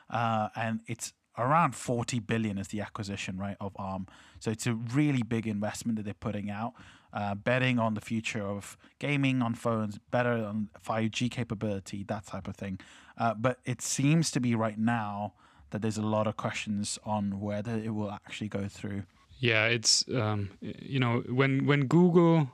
Uh, 0.10 0.50
and 0.56 0.80
it's 0.88 1.13
around 1.38 1.76
40 1.76 2.19
billion 2.19 2.58
is 2.58 2.69
the 2.69 2.82
acquisition 2.82 3.38
right 3.38 3.56
of 3.62 3.72
arm 3.78 4.08
so 4.39 4.52
it's 4.52 4.67
a 4.67 4.74
really 4.74 5.24
big 5.24 5.48
investment 5.48 5.95
that 5.95 6.04
they're 6.04 6.13
putting 6.13 6.50
out 6.50 6.74
uh, 7.13 7.36
betting 7.36 7.80
on 7.80 7.93
the 7.93 8.02
future 8.02 8.41
of 8.41 8.78
gaming 9.00 9.41
on 9.41 9.54
phones 9.54 10.00
better 10.12 10.34
on 10.34 10.69
5g 10.86 11.30
capability 11.32 12.04
that 12.04 12.26
type 12.26 12.48
of 12.48 12.56
thing 12.56 12.80
uh, 13.17 13.34
but 13.34 13.60
it 13.65 13.82
seems 13.82 14.32
to 14.32 14.39
be 14.39 14.56
right 14.56 14.78
now 14.78 15.34
that 15.72 15.82
there's 15.82 15.98
a 15.98 16.06
lot 16.06 16.28
of 16.28 16.38
questions 16.38 16.98
on 17.04 17.39
whether 17.39 17.76
it 17.76 17.93
will 17.93 18.12
actually 18.12 18.48
go 18.48 18.67
through 18.67 19.04
yeah 19.39 19.65
it's 19.65 20.06
um, 20.15 20.50
you 20.62 21.00
know 21.00 21.24
when 21.28 21.65
when 21.65 21.88
google 21.88 22.50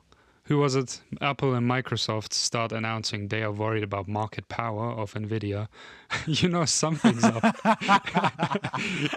who 0.46 0.58
was 0.58 0.76
it? 0.76 1.00
Apple 1.20 1.54
and 1.54 1.68
Microsoft 1.68 2.32
start 2.32 2.70
announcing 2.72 3.28
they 3.28 3.42
are 3.42 3.50
worried 3.50 3.82
about 3.82 4.06
market 4.06 4.48
power 4.48 4.92
of 4.92 5.14
Nvidia. 5.14 5.68
you 6.26 6.48
know 6.48 6.64
something's 6.64 7.24
up. 7.24 7.42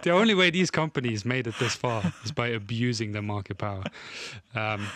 the 0.04 0.10
only 0.12 0.34
way 0.34 0.49
these 0.49 0.71
companies 0.71 1.25
made 1.25 1.45
it 1.45 1.54
this 1.60 1.75
far 1.75 2.02
is 2.23 2.32
by 2.32 2.47
abusing 2.47 3.12
their 3.12 3.21
market 3.21 3.60
power. 3.60 3.84
Um, 4.56 4.88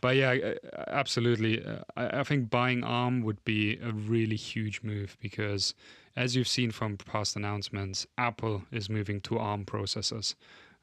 but 0.00 0.16
yeah, 0.16 0.54
absolutely. 0.88 1.64
Uh, 1.64 1.78
I, 1.96 2.22
think 2.22 2.50
buying 2.50 2.84
ARM 2.84 3.22
would 3.22 3.44
be 3.44 3.78
a 3.82 3.92
really 3.92 4.36
huge 4.36 4.82
move 4.82 5.16
because, 5.20 5.74
as 6.14 6.36
you've 6.36 6.48
seen 6.48 6.70
from 6.70 6.96
past 6.96 7.36
announcements, 7.36 8.06
Apple 8.18 8.62
is 8.70 8.88
moving 8.88 9.20
to 9.22 9.38
ARM 9.38 9.64
processors. 9.64 10.34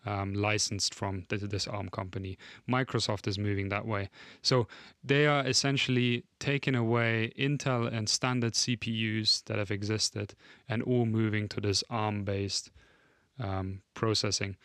um, 0.06 0.34
licensed 0.34 0.94
from 0.94 1.24
th- 1.24 1.44
this 1.44 1.68
ARM 1.68 1.90
company. 1.90 2.38
Microsoft 2.70 3.28
is 3.28 3.40
moving 3.40 3.70
that 3.70 3.86
way. 3.86 4.10
So 4.42 4.68
they 5.04 5.26
are 5.28 5.46
essentially 5.46 6.26
taking 6.40 6.76
away 6.76 7.32
Intel 7.38 7.92
and 7.92 8.10
standard 8.10 8.54
CPUs 8.54 9.44
that 9.46 9.58
have 9.58 9.72
existed 9.72 10.36
and 10.68 10.84
all 10.84 11.06
moving 11.06 11.48
to 11.50 11.62
this 11.62 11.84
ARM 11.90 12.24
based 12.24 12.72
um, 13.40 13.82
processing. 13.94 14.58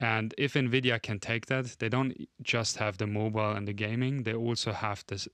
And 0.00 0.34
if 0.38 0.54
NVIDIA 0.54 1.00
can 1.00 1.20
take 1.20 1.46
that, 1.46 1.76
they 1.78 1.90
don't 1.90 2.16
just 2.42 2.78
have 2.78 2.96
the 2.96 3.06
mobile 3.06 3.52
and 3.52 3.68
the 3.68 3.74
gaming, 3.74 4.22
they 4.22 4.34
also 4.34 4.72
have 4.72 5.04
this 5.06 5.28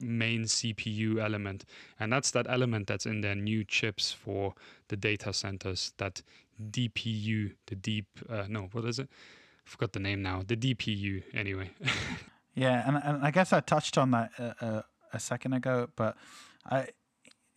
main 0.00 0.44
CPU 0.44 1.22
element. 1.22 1.64
And 1.98 2.12
that's 2.12 2.32
that 2.32 2.46
element 2.48 2.88
that's 2.88 3.06
in 3.06 3.20
their 3.20 3.36
new 3.36 3.64
chips 3.64 4.12
for 4.12 4.54
the 4.88 4.96
data 4.96 5.32
centers, 5.32 5.92
that 5.98 6.22
DPU, 6.70 7.52
the 7.66 7.74
deep, 7.76 8.06
uh, 8.28 8.46
no, 8.48 8.68
what 8.72 8.84
is 8.84 8.98
it? 8.98 9.08
I 9.66 9.70
forgot 9.70 9.92
the 9.92 10.00
name 10.00 10.22
now. 10.22 10.42
The 10.44 10.56
DPU, 10.56 11.22
anyway. 11.32 11.70
yeah, 12.54 12.82
and, 12.86 13.00
and 13.02 13.24
I 13.24 13.30
guess 13.30 13.52
I 13.52 13.60
touched 13.60 13.96
on 13.96 14.10
that 14.10 14.30
uh, 14.38 14.52
uh, 14.60 14.82
a 15.12 15.20
second 15.20 15.52
ago, 15.52 15.88
but 15.94 16.16
I, 16.68 16.88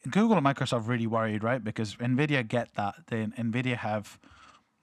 Google 0.09 0.37
and 0.37 0.45
Microsoft 0.45 0.87
really 0.87 1.07
worried, 1.07 1.43
right? 1.43 1.63
Because 1.63 1.95
NVIDIA 1.95 2.47
get 2.47 2.73
that. 2.75 2.95
They, 3.07 3.25
NVIDIA 3.25 3.77
have 3.77 4.19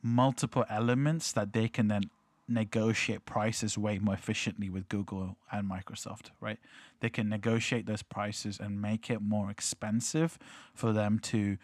multiple 0.03 0.65
elements 0.69 1.33
that 1.33 1.53
they 1.53 1.69
can 1.69 1.89
then 1.89 2.03
negotiate 2.49 3.25
prices 3.25 3.79
way 3.79 3.99
more 3.99 4.15
efficiently 4.15 4.69
with 4.69 4.89
Google 4.89 5.37
and 5.53 5.71
Microsoft, 5.71 6.31
right? 6.41 6.59
They 7.01 7.09
can 7.09 7.29
negotiate 7.29 7.87
those 7.87 8.03
prices 8.03 8.59
and 8.59 8.83
make 8.83 9.09
it 9.09 9.23
more 9.23 9.51
expensive 9.51 10.39
for 10.75 10.93
them 10.93 11.19
to 11.21 11.57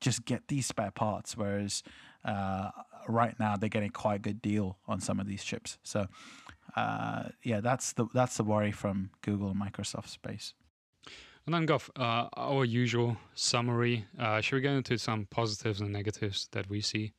just 0.00 0.24
get 0.26 0.48
these 0.48 0.66
spare 0.66 0.90
parts. 0.90 1.36
Whereas 1.36 1.82
uh, 2.24 2.70
right 3.08 3.38
now 3.40 3.56
they're 3.56 3.70
getting 3.70 3.90
quite 3.90 4.16
a 4.16 4.18
good 4.18 4.42
deal 4.42 4.76
on 4.86 5.00
some 5.00 5.18
of 5.18 5.26
these 5.26 5.42
chips. 5.42 5.78
So 5.82 6.06
uh, 6.76 7.24
yeah, 7.42 7.60
that's 7.60 7.92
the 7.92 8.06
that's 8.12 8.36
the 8.36 8.44
worry 8.44 8.72
from 8.72 9.10
Google 9.22 9.50
and 9.50 9.60
Microsoft 9.60 10.08
space. 10.08 10.54
And 11.46 11.54
then, 11.54 11.66
Gav, 11.66 11.90
uh, 11.96 12.28
our 12.36 12.64
usual 12.64 13.18
summary. 13.34 14.06
Uh, 14.18 14.40
should 14.40 14.56
we 14.56 14.62
go 14.62 14.70
into 14.70 14.96
some 14.96 15.26
positives 15.26 15.80
and 15.82 15.92
negatives 15.92 16.48
that 16.52 16.70
we 16.70 16.80
see? 16.80 17.12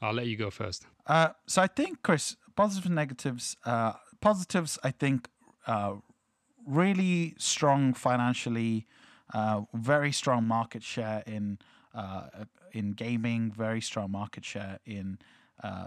I'll 0.00 0.12
let 0.12 0.26
you 0.26 0.36
go 0.36 0.50
first. 0.50 0.86
Uh, 1.06 1.30
so 1.46 1.62
I 1.62 1.66
think, 1.66 2.02
Chris, 2.02 2.36
positives 2.54 2.86
and 2.86 2.94
negatives. 2.94 3.56
Uh, 3.64 3.92
positives, 4.20 4.78
I 4.82 4.90
think, 4.90 5.28
uh, 5.66 5.94
really 6.66 7.34
strong 7.38 7.94
financially, 7.94 8.86
uh, 9.32 9.62
very 9.74 10.12
strong 10.12 10.44
market 10.44 10.82
share 10.82 11.22
in 11.26 11.58
uh, 11.94 12.44
in 12.72 12.92
gaming, 12.92 13.50
very 13.50 13.80
strong 13.80 14.10
market 14.10 14.44
share 14.44 14.78
in 14.84 15.18
uh, 15.62 15.86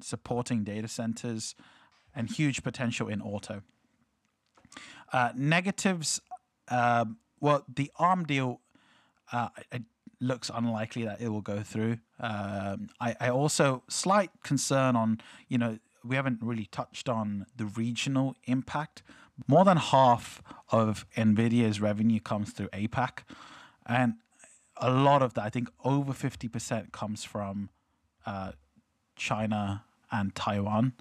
supporting 0.00 0.64
data 0.64 0.88
centers, 0.88 1.54
and 2.14 2.28
huge 2.28 2.64
potential 2.64 3.06
in 3.06 3.22
auto. 3.22 3.62
negatives, 5.36 6.20
um, 6.68 7.18
well, 7.40 7.64
the 7.72 7.90
ARM 7.96 8.24
deal. 8.24 8.60
I, 9.32 9.82
looks 10.20 10.50
unlikely 10.52 11.04
that 11.04 11.20
it 11.20 11.28
will 11.28 11.42
go 11.42 11.62
through. 11.62 11.98
Um, 12.20 12.88
I, 13.00 13.16
I 13.20 13.28
also 13.28 13.82
slight 13.88 14.30
concern 14.42 14.96
on 14.96 15.20
you 15.48 15.58
know 15.58 15.78
we 16.04 16.16
haven't 16.16 16.38
really 16.40 16.66
touched 16.66 17.08
on 17.08 17.46
the 17.56 17.66
regional 17.66 18.36
impact. 18.44 19.02
More 19.46 19.64
than 19.64 19.76
half 19.76 20.42
of 20.70 21.04
Nvidia's 21.16 21.80
revenue 21.80 22.20
comes 22.20 22.52
through 22.52 22.68
APAC, 22.68 23.18
and 23.84 24.14
a 24.78 24.90
lot 24.90 25.22
of 25.22 25.34
that, 25.34 25.44
I 25.44 25.50
think, 25.50 25.68
over 25.84 26.12
fifty 26.12 26.48
percent 26.48 26.92
comes 26.92 27.24
from 27.24 27.68
uh, 28.24 28.52
China 29.16 29.84
and 30.10 30.34
Taiwan. 30.34 30.92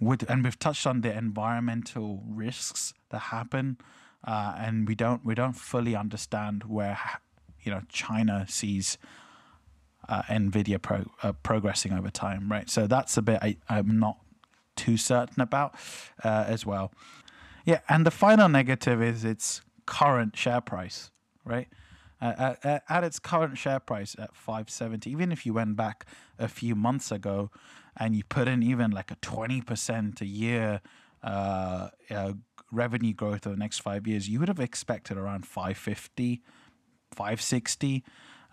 With, 0.00 0.28
and 0.28 0.44
we've 0.44 0.58
touched 0.58 0.86
on 0.86 1.00
the 1.00 1.16
environmental 1.16 2.22
risks 2.28 2.92
that 3.10 3.18
happen, 3.18 3.78
uh, 4.26 4.54
and 4.58 4.86
we 4.88 4.94
don't 4.94 5.24
we 5.24 5.34
don't 5.34 5.54
fully 5.54 5.96
understand 5.96 6.64
where 6.64 6.98
you 7.64 7.72
know 7.72 7.82
China 7.88 8.46
sees 8.48 8.98
uh, 10.08 10.22
Nvidia 10.22 10.80
pro, 10.80 11.04
uh, 11.22 11.32
progressing 11.32 11.92
over 11.92 12.10
time, 12.10 12.50
right? 12.50 12.68
So 12.68 12.86
that's 12.86 13.16
a 13.16 13.22
bit 13.22 13.38
I, 13.42 13.56
I'm 13.68 13.98
not 13.98 14.18
too 14.76 14.96
certain 14.96 15.40
about 15.40 15.74
uh, 16.22 16.44
as 16.46 16.66
well. 16.66 16.92
Yeah, 17.64 17.80
and 17.88 18.04
the 18.04 18.10
final 18.10 18.48
negative 18.48 19.02
is 19.02 19.24
its 19.24 19.62
current 19.86 20.36
share 20.36 20.60
price, 20.60 21.10
right? 21.44 21.68
At, 22.20 22.82
at, 22.88 23.04
its 23.04 23.18
current 23.18 23.58
share 23.58 23.80
price 23.80 24.16
at 24.18 24.34
570, 24.34 25.10
even 25.10 25.30
if 25.30 25.44
you 25.44 25.52
went 25.52 25.76
back 25.76 26.06
a 26.38 26.48
few 26.48 26.74
months 26.74 27.12
ago 27.12 27.50
and 27.98 28.16
you 28.16 28.24
put 28.24 28.48
in 28.48 28.62
even 28.62 28.92
like 28.92 29.10
a 29.10 29.16
20% 29.16 30.20
a 30.22 30.26
year 30.26 30.80
uh, 31.22 31.88
uh, 32.10 32.32
revenue 32.72 33.12
growth 33.12 33.46
over 33.46 33.56
the 33.56 33.60
next 33.60 33.80
five 33.80 34.06
years, 34.06 34.28
you 34.28 34.38
would 34.38 34.48
have 34.48 34.60
expected 34.60 35.18
around 35.18 35.46
550 35.46 36.42
560. 37.14 38.04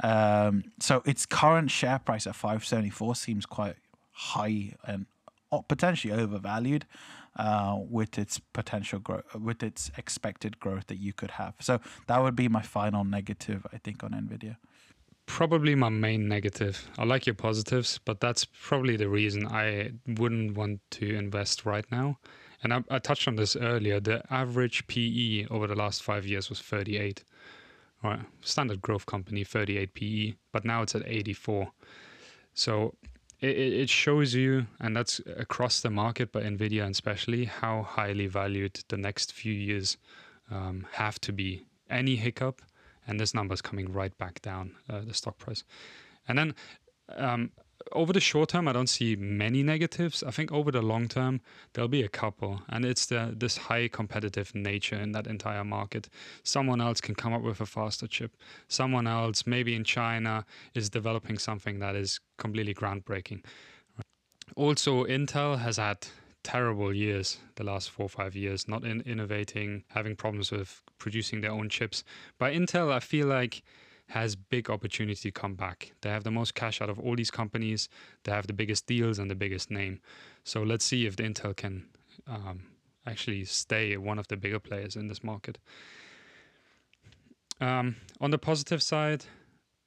Um, 0.04 0.64
so 0.80 1.04
its 1.06 1.26
current 1.26 1.70
share 1.70 2.00
price 2.00 2.26
at 2.26 2.36
574 2.36 3.16
seems 3.16 3.46
quite 3.46 3.76
high 4.12 4.76
and 4.86 5.06
potentially 5.68 6.14
overvalued 6.14 6.86
uh, 7.36 7.78
with 7.78 8.18
its 8.18 8.40
potential 8.40 9.00
growth, 9.00 9.36
with 9.36 9.64
its 9.64 9.92
expected 9.98 10.60
growth 10.60 10.88
that 10.88 11.00
you 11.00 11.14
could 11.14 11.32
have. 11.32 11.54
So 11.60 11.80
that 12.08 12.22
would 12.22 12.36
be 12.36 12.48
my 12.48 12.62
final 12.62 13.04
negative, 13.04 13.66
I 13.72 13.78
think, 13.78 14.04
on 14.04 14.12
Nvidia. 14.12 14.58
Probably 15.28 15.76
my 15.76 15.90
main 15.90 16.28
negative. 16.28 16.90
I 16.98 17.06
like 17.06 17.26
your 17.26 17.36
positives, 17.36 18.00
but 18.04 18.20
that's 18.20 18.46
probably 18.46 18.98
the 18.98 19.08
reason 19.08 19.48
I 19.48 19.92
wouldn't 20.08 20.58
want 20.58 20.82
to 20.92 21.16
invest 21.16 21.66
right 21.66 21.86
now. 21.92 22.18
And 22.64 22.74
I, 22.74 22.84
I 22.90 23.00
touched 23.00 23.28
on 23.28 23.36
this 23.36 23.56
earlier. 23.56 24.00
The 24.00 24.22
average 24.32 24.86
PE 24.88 25.48
over 25.50 25.68
the 25.68 25.76
last 25.76 26.04
five 26.04 26.26
years 26.26 26.50
was 26.50 26.60
38 26.60 27.24
or 28.04 28.26
standard 28.42 28.82
growth 28.82 29.06
company 29.06 29.44
38 29.44 29.94
PE, 29.94 30.34
but 30.52 30.66
now 30.66 30.82
it's 30.82 30.96
at 30.96 31.04
84. 31.06 31.72
So 32.54 32.96
it, 33.40 33.58
it 33.58 33.90
shows 33.90 34.34
you, 34.34 34.68
and 34.80 34.96
that's 34.96 35.20
across 35.38 35.82
the 35.82 35.90
market, 35.90 36.32
but 36.32 36.44
Nvidia 36.44 36.90
especially, 36.90 37.46
how 37.46 37.84
highly 37.84 38.28
valued 38.28 38.80
the 38.88 38.98
next 38.98 39.34
few 39.34 39.54
years 39.54 39.98
um, 40.50 40.86
have 40.94 41.20
to 41.22 41.32
be. 41.32 41.66
Any 41.90 42.16
hiccup, 42.16 42.62
and 43.08 43.20
this 43.20 43.34
number 43.34 43.54
is 43.54 43.62
coming 43.62 43.92
right 43.92 44.18
back 44.18 44.42
down 44.42 44.76
uh, 44.90 45.02
the 45.02 45.14
stock 45.14 45.38
price. 45.38 45.64
And 46.28 46.38
then 46.38 46.56
um, 47.18 47.52
over 47.92 48.14
the 48.14 48.20
short 48.20 48.50
term, 48.50 48.68
I 48.68 48.74
don't 48.74 48.88
see 48.88 49.16
many 49.16 49.64
negatives. 49.64 50.24
I 50.24 50.32
think 50.32 50.52
over 50.52 50.72
the 50.72 50.82
long 50.82 51.08
term, 51.08 51.42
there'll 51.74 51.88
be 51.88 52.04
a 52.04 52.10
couple, 52.10 52.62
and 52.70 52.86
it's 52.86 53.06
the 53.06 53.34
this 53.36 53.58
high 53.58 53.88
competitive 53.88 54.54
nature 54.56 54.96
in 54.96 55.12
that 55.14 55.28
entire 55.28 55.64
market. 55.64 56.10
Someone 56.44 56.82
else 56.82 57.02
can 57.02 57.16
come 57.16 57.34
up 57.34 57.42
with 57.42 57.62
a 57.62 57.66
faster 57.66 58.08
chip. 58.08 58.36
Someone 58.68 59.08
else, 59.08 59.46
maybe 59.46 59.76
in 59.76 59.84
China, 59.84 60.46
is 60.74 60.90
developing 60.90 61.38
something 61.38 61.80
that 61.80 61.96
is 61.96 62.20
completely 62.38 62.74
groundbreaking. 62.74 63.44
Also, 64.56 65.06
Intel 65.06 65.60
has 65.60 65.78
had 65.78 66.08
terrible 66.44 66.94
years 66.94 67.38
the 67.56 67.64
last 67.64 67.90
four 67.90 68.06
or 68.06 68.10
five 68.10 68.36
years, 68.36 68.68
not 68.68 68.84
in 68.84 69.02
innovating, 69.02 69.84
having 69.90 70.16
problems 70.16 70.52
with 70.52 70.82
producing 70.98 71.42
their 71.42 71.52
own 71.52 71.70
chips. 71.70 72.04
By 72.38 72.54
Intel, 72.54 72.92
I 72.92 73.00
feel 73.00 73.28
like 73.28 73.64
has 74.12 74.36
big 74.36 74.70
opportunity 74.70 75.16
to 75.16 75.32
come 75.32 75.56
back. 75.56 75.94
They 76.02 76.10
have 76.10 76.26
the 76.26 76.32
most 76.32 76.54
cash 76.54 76.82
out 76.82 76.90
of 76.90 77.00
all 77.00 77.16
these 77.16 77.32
companies. 77.32 77.88
They 78.24 78.32
have 78.34 78.46
the 78.46 78.54
biggest 78.54 78.86
deals 78.86 79.20
and 79.20 79.32
the 79.32 79.36
biggest 79.36 79.72
name. 79.72 80.02
So 80.44 80.64
let's 80.64 80.84
see 80.84 81.06
if 81.06 81.16
the 81.16 81.24
Intel 81.24 81.56
can 81.56 81.86
um, 82.28 82.64
actually 83.06 83.46
stay 83.46 83.96
one 83.96 84.20
of 84.20 84.28
the 84.28 84.36
bigger 84.36 84.60
players 84.60 84.98
in 84.98 85.08
this 85.08 85.24
market. 85.24 85.60
Um, 87.62 87.96
on 88.20 88.32
the 88.32 88.38
positive 88.38 88.84
side, 88.84 89.24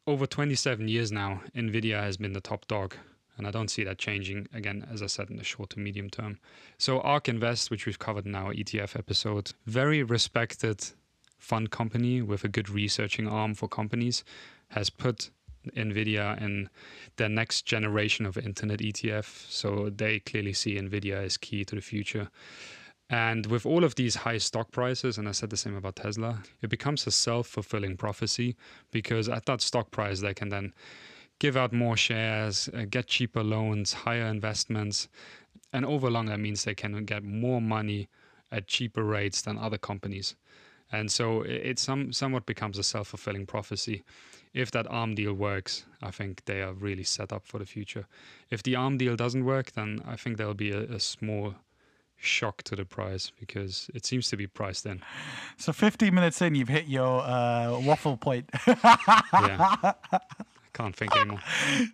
over 0.07 0.27
27 0.27 0.89
years 0.89 1.13
now, 1.13 1.43
Nvidia 1.55 2.01
has 2.01 2.17
been 2.17 2.33
the 2.33 2.41
top 2.41 2.67
dog. 2.67 2.95
And 3.37 3.47
I 3.47 3.51
don't 3.51 3.69
see 3.69 3.85
that 3.85 3.99
changing 3.99 4.47
again, 4.55 4.87
as 4.91 5.03
I 5.03 5.07
said, 5.07 5.29
in 5.29 5.37
the 5.37 5.45
short 5.45 5.71
to 5.71 5.81
medium 5.81 6.09
term. 6.09 6.39
So, 6.79 7.01
ARK 7.01 7.29
Invest, 7.29 7.71
which 7.71 7.85
we've 7.85 7.99
covered 7.99 8.27
in 8.27 8.35
our 8.35 8.55
ETF 8.55 8.97
episode, 8.97 9.53
very 9.67 10.05
respected 10.05 10.87
fund 11.39 11.71
company 11.71 12.23
with 12.23 12.45
a 12.45 12.49
good 12.49 12.69
researching 12.69 13.29
arm 13.29 13.55
for 13.55 13.69
companies 13.69 14.25
has 14.69 14.91
put 14.91 15.31
Nvidia 15.77 16.41
in 16.41 16.69
the 17.17 17.29
next 17.29 17.63
generation 17.63 18.27
of 18.27 18.37
internet 18.37 18.81
ETF. 18.81 19.49
So 19.49 19.91
they 19.95 20.21
clearly 20.21 20.53
see 20.53 20.77
Nvidia 20.77 21.25
as 21.25 21.37
key 21.37 21.65
to 21.65 21.75
the 21.75 21.81
future. 21.81 22.29
And 23.11 23.47
with 23.47 23.67
all 23.67 23.85
of 23.85 23.95
these 23.95 24.17
high 24.17 24.39
stock 24.39 24.73
prices, 24.73 25.19
and 25.19 25.29
I 25.29 25.33
said 25.33 25.51
the 25.51 25.57
same 25.57 25.77
about 25.77 25.97
Tesla, 25.97 26.43
it 26.63 26.71
becomes 26.71 27.07
a 27.07 27.11
self 27.11 27.47
fulfilling 27.47 27.97
prophecy 27.97 28.57
because 28.91 29.29
at 29.29 29.47
that 29.47 29.61
stock 29.61 29.91
price, 29.91 30.21
they 30.21 30.35
can 30.35 30.49
then 30.49 30.73
give 31.39 31.57
out 31.57 31.73
more 31.73 31.97
shares, 31.97 32.69
uh, 32.73 32.85
get 32.89 33.07
cheaper 33.07 33.43
loans, 33.43 33.93
higher 33.93 34.27
investments. 34.27 35.09
And 35.73 35.85
over 35.85 36.11
long, 36.11 36.27
that 36.27 36.41
means 36.41 36.65
they 36.65 36.75
can 36.75 37.05
get 37.05 37.23
more 37.23 37.61
money 37.61 38.09
at 38.51 38.69
cheaper 38.69 39.03
rates 39.03 39.43
than 39.43 39.59
other 39.59 39.79
companies. 39.79 40.35
And 40.93 41.11
so 41.11 41.43
it, 41.43 41.79
some 41.79 42.13
somewhat 42.13 42.47
becomes 42.47 42.79
a 42.79 42.83
self 42.83 43.09
fulfilling 43.09 43.47
prophecy. 43.47 44.05
If 44.53 44.71
that 44.71 44.87
ARM 44.89 45.17
deal 45.17 45.35
works, 45.35 45.85
I 46.01 46.11
think 46.13 46.45
they 46.45 46.63
are 46.63 46.73
really 46.73 47.03
set 47.03 47.33
up 47.33 47.47
for 47.47 47.59
the 47.59 47.67
future. 47.67 48.07
If 48.51 48.63
the 48.63 48.77
ARM 48.77 48.99
deal 48.99 49.17
doesn't 49.17 49.45
work, 49.45 49.73
then 49.73 50.01
I 50.07 50.17
think 50.17 50.37
there'll 50.37 50.55
be 50.55 50.71
a, 50.71 50.83
a 50.83 51.01
small 51.01 51.55
shock 52.17 52.63
to 52.63 52.77
the 52.77 52.85
price 52.85 53.33
because 53.39 53.91
it 53.95 54.07
seems 54.07 54.29
to 54.31 54.37
be 54.37 54.47
priced 54.47 54.87
in. 54.87 55.03
So 55.59 55.73
15 55.73 56.15
minutes 56.15 56.41
in, 56.41 56.55
you've 56.55 56.69
hit 56.69 56.87
your 56.87 57.23
uh, 57.23 57.79
waffle 57.81 58.17
point. 58.17 58.51
Yeah. 58.67 59.77
I 59.83 60.21
can't 60.73 60.97
think 60.97 61.17
anymore. 61.17 61.41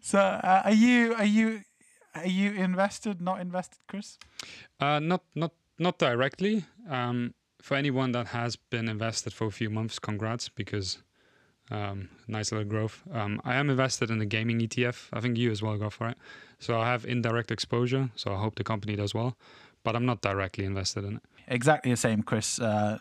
so 0.01 0.19
uh, 0.19 0.63
are 0.65 0.73
you 0.73 1.15
are 1.15 1.25
you 1.25 1.61
are 2.15 2.27
you 2.27 2.53
invested? 2.53 3.21
Not 3.21 3.41
invested, 3.41 3.79
Chris? 3.89 4.19
Uh, 4.79 4.99
not 5.01 5.23
not 5.35 5.53
not 5.79 5.99
directly. 5.99 6.65
Um, 6.89 7.35
for 7.63 7.77
anyone 7.77 8.13
that 8.13 8.29
has 8.29 8.57
been 8.57 8.89
invested 8.89 9.33
for 9.33 9.47
a 9.47 9.51
few 9.51 9.71
months, 9.71 9.99
congrats 9.99 10.49
because 10.49 10.99
um, 11.71 12.09
nice 12.27 12.53
little 12.53 12.67
growth. 12.67 13.03
Um, 13.13 13.41
I 13.45 13.55
am 13.55 13.71
invested 13.71 14.11
in 14.11 14.19
the 14.19 14.27
gaming 14.27 14.61
ETF. 14.61 15.09
I 15.13 15.21
think 15.21 15.37
you 15.37 15.51
as 15.51 15.63
well 15.63 15.77
go 15.77 15.91
for 15.91 16.09
it. 16.09 16.19
So 16.59 16.81
I 16.81 16.87
have 16.87 17.05
indirect 17.05 17.51
exposure. 17.51 18.11
So 18.17 18.33
I 18.35 18.39
hope 18.39 18.57
the 18.57 18.65
company 18.65 18.97
does 18.97 19.15
well, 19.15 19.37
but 19.85 19.95
I'm 19.95 20.05
not 20.05 20.21
directly 20.21 20.65
invested 20.65 21.05
in 21.05 21.17
it. 21.17 21.23
Exactly 21.49 21.91
the 21.91 21.97
same, 21.97 22.23
Chris. 22.23 22.61
Uh, 22.61 22.99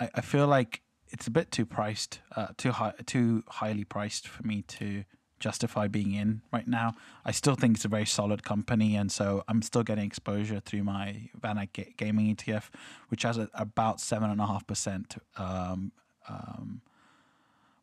I, 0.00 0.10
I 0.14 0.20
feel 0.20 0.46
like 0.46 0.82
it's 1.08 1.26
a 1.26 1.30
bit 1.30 1.50
too 1.50 1.66
priced, 1.66 2.20
uh, 2.34 2.48
too 2.56 2.72
high, 2.72 2.94
too 3.06 3.44
highly 3.48 3.84
priced 3.84 4.26
for 4.26 4.42
me 4.42 4.62
to 4.62 5.04
justify 5.40 5.88
being 5.88 6.14
in 6.14 6.42
right 6.52 6.66
now. 6.66 6.94
I 7.24 7.30
still 7.30 7.54
think 7.54 7.76
it's 7.76 7.84
a 7.84 7.88
very 7.88 8.06
solid 8.06 8.42
company, 8.42 8.96
and 8.96 9.10
so 9.10 9.44
I'm 9.48 9.62
still 9.62 9.82
getting 9.82 10.04
exposure 10.04 10.60
through 10.60 10.84
my 10.84 11.30
VanEck 11.40 11.72
Ga- 11.72 11.94
Gaming 11.96 12.34
ETF, 12.34 12.70
which 13.08 13.22
has 13.22 13.38
a, 13.38 13.48
about 13.54 14.00
seven 14.00 14.30
and 14.30 14.40
a 14.40 14.46
half 14.46 14.66
percent 14.66 15.16
um, 15.36 15.92
um, 16.28 16.80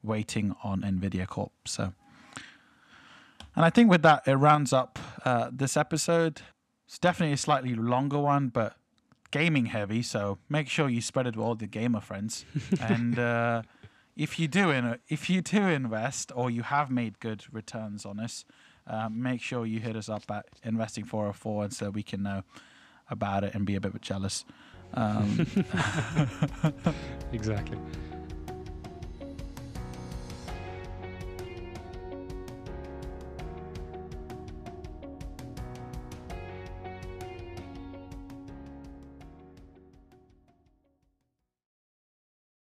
weighting 0.01 0.55
on 0.63 0.81
Nvidia 0.81 1.27
Corp. 1.27 1.51
So, 1.65 1.93
and 3.55 3.65
I 3.65 3.69
think 3.69 3.89
with 3.89 4.01
that, 4.01 4.23
it 4.27 4.33
rounds 4.33 4.73
up 4.73 4.99
uh, 5.25 5.49
this 5.51 5.77
episode. 5.77 6.41
It's 6.87 6.99
definitely 6.99 7.33
a 7.33 7.37
slightly 7.37 7.75
longer 7.75 8.19
one, 8.19 8.49
but 8.49 8.75
gaming 9.31 9.65
heavy. 9.67 10.01
So 10.03 10.37
make 10.47 10.69
sure 10.69 10.87
you 10.87 11.01
spread 11.01 11.27
it 11.27 11.33
to 11.33 11.41
all 11.41 11.55
the 11.55 11.67
gamer 11.67 12.01
friends. 12.01 12.45
and 12.79 13.17
uh, 13.17 13.63
if 14.15 14.39
you 14.39 14.47
do 14.47 14.69
in, 14.69 14.97
if 15.07 15.29
you 15.29 15.41
do 15.41 15.67
invest 15.67 16.31
or 16.35 16.49
you 16.49 16.63
have 16.63 16.91
made 16.91 17.19
good 17.19 17.43
returns 17.51 18.05
on 18.05 18.19
us, 18.19 18.45
uh, 18.85 19.09
make 19.09 19.41
sure 19.41 19.65
you 19.65 19.79
hit 19.79 19.95
us 19.95 20.09
up 20.09 20.23
at 20.29 20.45
investing 20.63 21.05
404 21.05 21.65
and 21.65 21.73
so 21.73 21.89
we 21.89 22.03
can 22.03 22.23
know 22.23 22.43
about 23.09 23.43
it 23.43 23.55
and 23.55 23.65
be 23.65 23.75
a 23.75 23.81
bit 23.81 23.99
jealous. 24.01 24.45
Um, 24.93 25.47
Exactly. 27.31 27.79